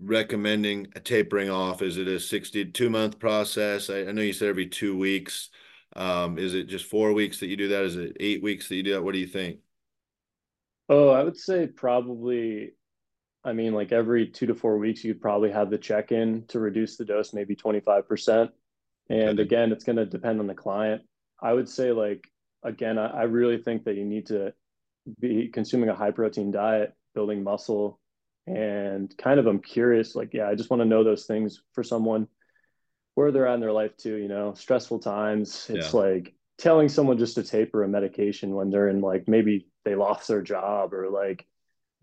recommending 0.00 0.88
a 0.96 1.00
tapering 1.00 1.50
off 1.50 1.80
is 1.82 1.96
it 1.96 2.08
a 2.08 2.18
62 2.18 2.90
month 2.90 3.18
process 3.18 3.88
I, 3.88 4.00
I, 4.00 4.12
know 4.12 4.22
you 4.22 4.32
said 4.32 4.48
every 4.48 4.66
two 4.66 4.96
weeks 4.96 5.50
um, 5.94 6.38
is 6.38 6.54
it 6.54 6.64
just 6.64 6.86
four 6.86 7.12
weeks 7.12 7.38
that 7.40 7.46
you 7.46 7.56
do 7.56 7.68
that 7.68 7.84
is 7.84 7.96
it 7.96 8.16
eight 8.18 8.42
weeks 8.42 8.68
that 8.68 8.76
you 8.76 8.82
do 8.82 8.94
that 8.94 9.02
what 9.02 9.12
do 9.12 9.20
you 9.20 9.26
think 9.26 9.58
Oh, 10.88 11.08
I 11.08 11.22
would 11.22 11.38
say 11.38 11.66
probably, 11.66 12.74
I 13.44 13.54
mean, 13.54 13.72
like 13.72 13.92
every 13.92 14.26
two 14.26 14.46
to 14.46 14.54
four 14.54 14.76
weeks, 14.76 15.02
you'd 15.02 15.22
probably 15.22 15.50
have 15.50 15.70
the 15.70 15.78
check 15.78 16.12
in 16.12 16.44
to 16.48 16.60
reduce 16.60 16.98
the 16.98 17.04
dose, 17.06 17.32
maybe 17.32 17.56
25%. 17.56 18.50
And 19.08 19.30
okay. 19.30 19.42
again, 19.42 19.72
it's 19.72 19.84
going 19.84 19.96
to 19.96 20.04
depend 20.04 20.38
on 20.38 20.46
the 20.46 20.54
client. 20.54 21.00
I 21.40 21.54
would 21.54 21.66
say, 21.66 21.92
like, 21.92 22.28
again, 22.62 22.98
I, 22.98 23.06
I 23.06 23.22
really 23.22 23.56
think 23.56 23.84
that 23.84 23.96
you 23.96 24.04
need 24.04 24.26
to 24.26 24.52
be 25.18 25.48
consuming 25.48 25.88
a 25.88 25.94
high 25.94 26.10
protein 26.10 26.50
diet, 26.50 26.92
building 27.14 27.42
muscle. 27.42 27.98
And 28.46 29.16
kind 29.16 29.38
of, 29.38 29.46
I'm 29.46 29.60
curious, 29.60 30.14
like, 30.14 30.34
yeah, 30.34 30.48
I 30.48 30.54
just 30.54 30.70
want 30.70 30.80
to 30.80 30.88
know 30.88 31.04
those 31.04 31.26
things 31.26 31.62
for 31.72 31.82
someone 31.82 32.26
where 33.14 33.30
they're 33.30 33.46
at 33.46 33.54
in 33.54 33.60
their 33.60 33.72
life 33.72 33.96
too, 33.96 34.16
you 34.16 34.28
know, 34.28 34.54
stressful 34.54 34.98
times. 34.98 35.68
It's 35.70 35.94
yeah. 35.94 36.00
like, 36.00 36.34
telling 36.62 36.88
someone 36.88 37.18
just 37.18 37.34
to 37.34 37.42
taper 37.42 37.82
a 37.82 37.88
medication 37.88 38.54
when 38.54 38.70
they're 38.70 38.88
in 38.88 39.00
like 39.00 39.26
maybe 39.26 39.66
they 39.84 39.96
lost 39.96 40.28
their 40.28 40.42
job 40.42 40.94
or 40.94 41.10
like 41.10 41.44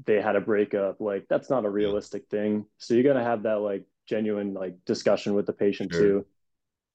they 0.05 0.21
had 0.21 0.35
a 0.35 0.41
breakup 0.41 0.99
like 0.99 1.25
that's 1.29 1.49
not 1.49 1.63
a 1.63 1.69
realistic 1.69 2.27
thing 2.29 2.65
so 2.77 2.93
you 2.93 2.99
are 2.99 3.03
going 3.03 3.15
to 3.15 3.23
have 3.23 3.43
that 3.43 3.59
like 3.59 3.85
genuine 4.05 4.53
like 4.53 4.75
discussion 4.85 5.33
with 5.33 5.45
the 5.45 5.53
patient 5.53 5.91
sure. 5.91 6.01
too 6.01 6.25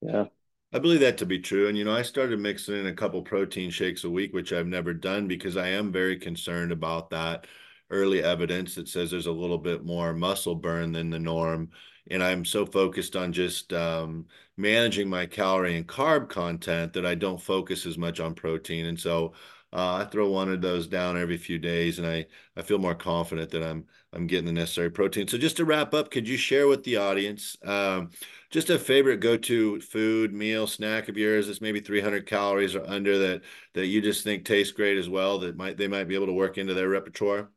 yeah 0.03 0.25
I 0.73 0.81
believe 0.81 0.99
that 1.01 1.19
to 1.19 1.27
be 1.27 1.39
true. 1.39 1.69
And, 1.69 1.79
you 1.79 1.85
know, 1.85 1.95
I 1.95 2.03
started 2.03 2.41
mixing 2.41 2.75
in 2.75 2.89
a 2.89 2.93
couple 2.93 3.23
protein 3.23 3.71
shakes 3.71 4.03
a 4.03 4.11
week, 4.11 4.35
which 4.35 4.53
I've 4.53 4.67
never 4.67 4.93
done 4.93 5.29
because 5.29 5.57
I 5.57 5.69
am 5.69 5.93
very 5.93 6.19
concerned 6.19 6.73
about 6.73 7.11
that 7.11 7.47
early 7.91 8.23
evidence 8.23 8.75
that 8.75 8.89
says 8.89 9.11
there's 9.11 9.27
a 9.27 9.33
little 9.33 9.59
bit 9.59 9.85
more 9.85 10.13
muscle 10.13 10.55
burn 10.55 10.93
than 10.93 11.11
the 11.11 11.19
norm 11.19 11.71
and 12.11 12.23
I'm 12.23 12.45
so 12.45 12.67
focused 12.67 13.17
on 13.17 13.33
just 13.33 13.73
um, 13.73 14.27
managing 14.57 15.09
my 15.09 15.27
calorie 15.27 15.77
and 15.77 15.87
carb 15.87 16.29
content 16.29 16.93
that 16.93 17.07
I 17.07 17.15
don't 17.15 17.41
focus 17.41 17.87
as 17.87 17.97
much 17.97 18.21
on 18.21 18.35
protein. 18.35 18.87
And 18.87 19.01
so 19.01 19.33
uh, 19.73 19.97
I 19.97 20.05
throw 20.05 20.29
one 20.29 20.53
of 20.53 20.61
those 20.61 20.87
down 20.87 21.17
every 21.17 21.37
few 21.37 21.59
days, 21.59 21.99
and 21.99 22.07
I 22.07 22.27
I 22.57 22.63
feel 22.63 22.79
more 22.79 22.95
confident 22.95 23.51
that 23.51 23.63
I'm 23.65 23.87
I'm 24.13 24.29
getting 24.29 24.47
the 24.47 24.53
necessary 24.53 24.91
protein. 24.91 25.27
So 25.27 25.37
just 25.39 25.57
to 25.57 25.65
wrap 25.65 25.95
up, 25.95 26.11
could 26.13 26.29
you 26.29 26.37
share 26.37 26.69
with 26.69 26.85
the 26.85 26.97
audience 26.97 27.57
um, 27.65 28.11
just 28.51 28.71
a 28.71 28.79
favorite 28.79 29.19
go-to 29.19 29.81
food, 29.81 30.33
meal, 30.33 30.69
snack 30.69 31.09
of 31.09 31.17
yours 31.17 31.49
that's 31.49 31.61
maybe 31.61 31.81
300 31.81 32.25
calories 32.27 32.77
or 32.77 32.87
under 32.87 33.19
that 33.19 33.43
that 33.73 33.87
you 33.87 34.01
just 34.01 34.23
think 34.23 34.45
tastes 34.45 34.73
great 34.73 34.97
as 34.99 35.09
well 35.09 35.41
that 35.41 35.57
might 35.57 35.77
they 35.77 35.89
might 35.89 36.05
be 36.05 36.15
able 36.15 36.27
to 36.27 36.33
work 36.33 36.57
into 36.59 36.75
their 36.75 36.89
repertoire? 36.89 37.51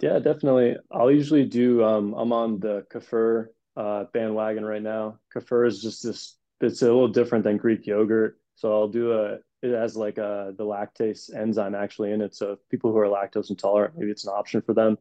Yeah, 0.00 0.18
definitely. 0.18 0.76
I'll 0.90 1.10
usually 1.10 1.44
do. 1.44 1.82
Um, 1.84 2.14
I'm 2.14 2.32
on 2.32 2.60
the 2.60 2.84
kefir 2.92 3.46
uh, 3.76 4.04
bandwagon 4.12 4.64
right 4.64 4.82
now. 4.82 5.18
Kefir 5.34 5.66
is 5.66 5.80
just 5.80 6.02
this. 6.02 6.36
It's 6.60 6.82
a 6.82 6.86
little 6.86 7.08
different 7.08 7.44
than 7.44 7.56
Greek 7.56 7.86
yogurt, 7.86 8.38
so 8.54 8.72
I'll 8.72 8.88
do 8.88 9.12
a. 9.12 9.38
It 9.62 9.72
has 9.72 9.96
like 9.96 10.18
a 10.18 10.26
uh, 10.26 10.50
the 10.52 10.64
lactase 10.64 11.34
enzyme 11.34 11.74
actually 11.74 12.12
in 12.12 12.20
it. 12.20 12.34
So 12.34 12.58
people 12.70 12.92
who 12.92 12.98
are 12.98 13.06
lactose 13.06 13.50
intolerant, 13.50 13.94
maybe 13.96 14.10
it's 14.10 14.26
an 14.26 14.32
option 14.34 14.60
for 14.60 14.74
them. 14.74 14.98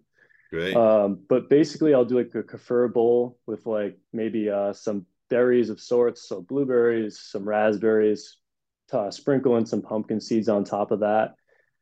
Great. 0.52 0.76
Um, 0.76 1.20
but 1.28 1.50
basically, 1.50 1.94
I'll 1.94 2.06
do 2.06 2.18
like 2.18 2.34
a 2.36 2.44
kefir 2.44 2.94
bowl 2.94 3.40
with 3.48 3.66
like 3.66 3.98
maybe 4.14 4.50
uh, 4.50 4.74
some 4.74 5.06
berries 5.30 5.70
of 5.70 5.82
sorts, 5.82 6.28
so 6.28 6.42
blueberries, 6.42 7.20
some 7.20 7.48
raspberries, 7.48 8.38
uh, 8.92 9.10
sprinkle 9.10 9.58
in 9.58 9.66
some 9.66 9.82
pumpkin 9.82 10.22
seeds 10.22 10.48
on 10.48 10.64
top 10.64 10.92
of 10.92 11.00
that 11.00 11.34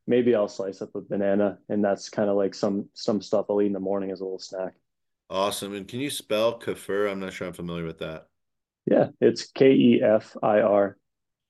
maybe 0.07 0.35
I'll 0.35 0.47
slice 0.47 0.81
up 0.81 0.95
a 0.95 1.01
banana, 1.01 1.57
and 1.69 1.83
that's 1.83 2.09
kind 2.09 2.29
of 2.29 2.35
like 2.35 2.53
some 2.53 2.89
some 2.93 3.21
stuff 3.21 3.45
I'll 3.49 3.61
eat 3.61 3.67
in 3.67 3.73
the 3.73 3.79
morning 3.79 4.11
as 4.11 4.21
a 4.21 4.23
little 4.23 4.39
snack. 4.39 4.73
Awesome. 5.29 5.73
And 5.73 5.87
can 5.87 5.99
you 5.99 6.09
spell 6.09 6.59
kefir? 6.59 7.09
I'm 7.09 7.19
not 7.19 7.33
sure 7.33 7.47
I'm 7.47 7.53
familiar 7.53 7.85
with 7.85 7.99
that. 7.99 8.27
Yeah, 8.85 9.07
it's 9.21 9.49
K 9.51 9.71
E 9.71 10.01
F 10.03 10.35
I 10.43 10.61
R. 10.61 10.97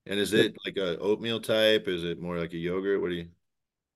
And 0.05 0.19
is 0.19 0.33
it 0.33 0.55
like 0.65 0.77
a 0.77 0.97
oatmeal 0.97 1.39
type? 1.39 1.87
Is 1.87 2.03
it 2.03 2.19
more 2.19 2.37
like 2.37 2.53
a 2.53 2.57
yogurt? 2.57 3.01
What 3.01 3.09
do 3.09 3.15
you? 3.15 3.29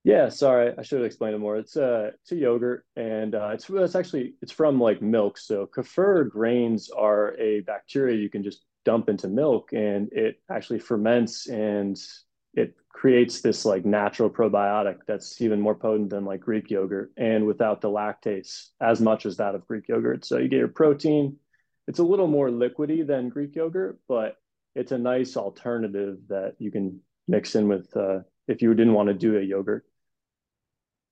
Yeah, 0.03 0.29
sorry, 0.29 0.71
I 0.77 0.83
should 0.83 0.99
have 0.99 1.05
explained 1.05 1.33
it 1.33 1.39
more. 1.39 1.57
It's 1.57 1.75
a 1.77 2.11
it's 2.21 2.31
a 2.31 2.35
yogurt, 2.35 2.85
and 2.95 3.33
uh, 3.33 3.49
it's 3.53 3.67
it's 3.69 3.95
actually 3.95 4.35
it's 4.41 4.51
from 4.51 4.79
like 4.79 5.01
milk. 5.01 5.37
So 5.37 5.65
kefir 5.65 6.29
grains 6.29 6.91
are 6.91 7.35
a 7.39 7.61
bacteria 7.61 8.15
you 8.15 8.29
can 8.29 8.43
just 8.43 8.65
dump 8.85 9.09
into 9.09 9.27
milk, 9.27 9.73
and 9.73 10.13
it 10.13 10.39
actually 10.49 10.77
ferments 10.77 11.47
and 11.47 11.99
it 12.55 12.75
creates 12.89 13.41
this 13.41 13.65
like 13.65 13.85
natural 13.85 14.29
probiotic 14.29 14.97
that's 15.05 15.41
even 15.41 15.59
more 15.59 15.75
potent 15.75 16.09
than 16.09 16.25
like 16.25 16.39
Greek 16.39 16.71
yogurt 16.71 17.11
and 17.17 17.45
without 17.45 17.81
the 17.81 17.89
lactase 17.89 18.69
as 18.81 19.01
much 19.01 19.25
as 19.25 19.37
that 19.37 19.53
of 19.53 19.67
Greek 19.67 19.87
yogurt. 19.87 20.25
So 20.25 20.37
you 20.37 20.47
get 20.47 20.59
your 20.59 20.69
protein. 20.69 21.37
It's 21.87 21.99
a 21.99 22.03
little 22.03 22.27
more 22.27 22.49
liquidy 22.49 23.05
than 23.05 23.29
Greek 23.29 23.55
yogurt, 23.55 23.99
but 24.07 24.37
it's 24.73 24.91
a 24.91 24.97
nice 24.97 25.37
alternative 25.37 26.17
that 26.29 26.55
you 26.57 26.71
can 26.71 27.01
mix 27.27 27.55
in 27.55 27.67
with 27.67 27.95
uh, 27.95 28.19
if 28.47 28.61
you 28.61 28.73
didn't 28.73 28.93
want 28.93 29.09
to 29.09 29.13
do 29.13 29.37
a 29.37 29.41
yogurt. 29.41 29.85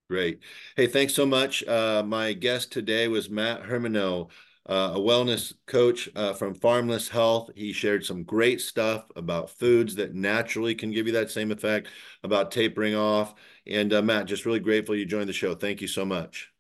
Great. 0.10 0.40
Hey, 0.76 0.88
thanks 0.88 1.14
so 1.14 1.26
much. 1.26 1.64
Uh, 1.66 2.04
my 2.06 2.34
guest 2.34 2.72
today 2.72 3.08
was 3.08 3.30
Matt 3.30 3.64
Hermaneu 3.64 4.30
uh, 4.68 4.94
a 4.96 5.00
wellness 5.00 5.54
coach 5.66 6.10
uh, 6.16 6.34
from 6.34 6.56
Farmless 6.56 7.10
Health. 7.10 7.50
He 7.56 7.74
shared 7.74 8.06
some 8.06 8.24
great 8.24 8.62
stuff 8.62 9.06
about 9.16 9.50
foods 9.50 9.96
that 9.96 10.16
naturally 10.16 10.76
can 10.76 10.92
give 10.92 11.08
you 11.08 11.14
that 11.14 11.32
same 11.32 11.52
effect, 11.52 11.90
about 12.24 12.52
tapering 12.52 12.96
off. 12.96 13.34
And 13.68 13.94
uh, 13.94 14.02
Matt, 14.02 14.26
just 14.26 14.46
really 14.46 14.60
grateful 14.60 14.96
you 14.96 15.06
joined 15.06 15.30
the 15.30 15.34
show. 15.34 15.56
Thank 15.56 15.82
you 15.82 15.88
so 15.88 16.06
much. 16.06 16.52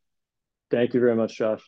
Thank 0.70 0.94
you 0.94 1.00
very 1.00 1.16
much, 1.16 1.38
Josh. 1.38 1.62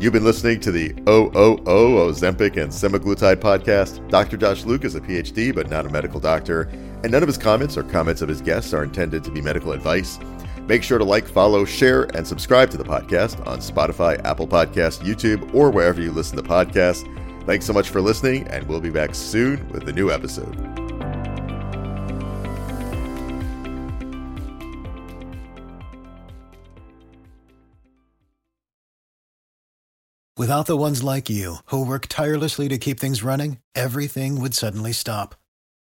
You've 0.00 0.12
been 0.12 0.24
listening 0.24 0.60
to 0.60 0.70
the 0.70 0.90
OOO 1.08 1.58
Ozempic 1.64 2.56
and 2.56 2.70
Semaglutide 2.70 3.36
podcast. 3.36 4.08
Dr. 4.08 4.36
Josh 4.36 4.64
Luke 4.64 4.84
is 4.84 4.94
a 4.94 5.00
PhD, 5.00 5.52
but 5.52 5.68
not 5.70 5.86
a 5.86 5.90
medical 5.90 6.20
doctor, 6.20 6.62
and 7.02 7.10
none 7.10 7.24
of 7.24 7.26
his 7.26 7.36
comments 7.36 7.76
or 7.76 7.82
comments 7.82 8.22
of 8.22 8.28
his 8.28 8.40
guests 8.40 8.72
are 8.72 8.84
intended 8.84 9.24
to 9.24 9.32
be 9.32 9.40
medical 9.40 9.72
advice. 9.72 10.20
Make 10.68 10.82
sure 10.82 10.98
to 10.98 11.04
like, 11.04 11.26
follow, 11.26 11.64
share, 11.64 12.02
and 12.14 12.26
subscribe 12.26 12.70
to 12.72 12.76
the 12.76 12.84
podcast 12.84 13.44
on 13.46 13.60
Spotify, 13.60 14.22
Apple 14.24 14.46
Podcasts, 14.46 15.02
YouTube, 15.02 15.54
or 15.54 15.70
wherever 15.70 16.02
you 16.02 16.12
listen 16.12 16.36
to 16.36 16.42
podcasts. 16.42 17.06
Thanks 17.46 17.64
so 17.64 17.72
much 17.72 17.88
for 17.88 18.02
listening, 18.02 18.46
and 18.48 18.68
we'll 18.68 18.78
be 18.78 18.90
back 18.90 19.14
soon 19.14 19.66
with 19.70 19.88
a 19.88 19.92
new 19.92 20.10
episode. 20.10 20.54
Without 30.36 30.66
the 30.66 30.76
ones 30.76 31.02
like 31.02 31.30
you, 31.30 31.56
who 31.66 31.84
work 31.84 32.06
tirelessly 32.08 32.68
to 32.68 32.76
keep 32.76 33.00
things 33.00 33.22
running, 33.22 33.58
everything 33.74 34.38
would 34.38 34.54
suddenly 34.54 34.92
stop. 34.92 35.34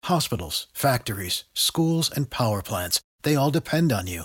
Hospitals, 0.05 0.67
factories, 0.75 1.45
schools, 1.55 2.11
and 2.11 2.29
power 2.29 2.63
plants, 2.63 3.01
they 3.23 3.37
all 3.37 3.53
depend 3.53 3.93
on 3.93 4.09
you. 4.09 4.25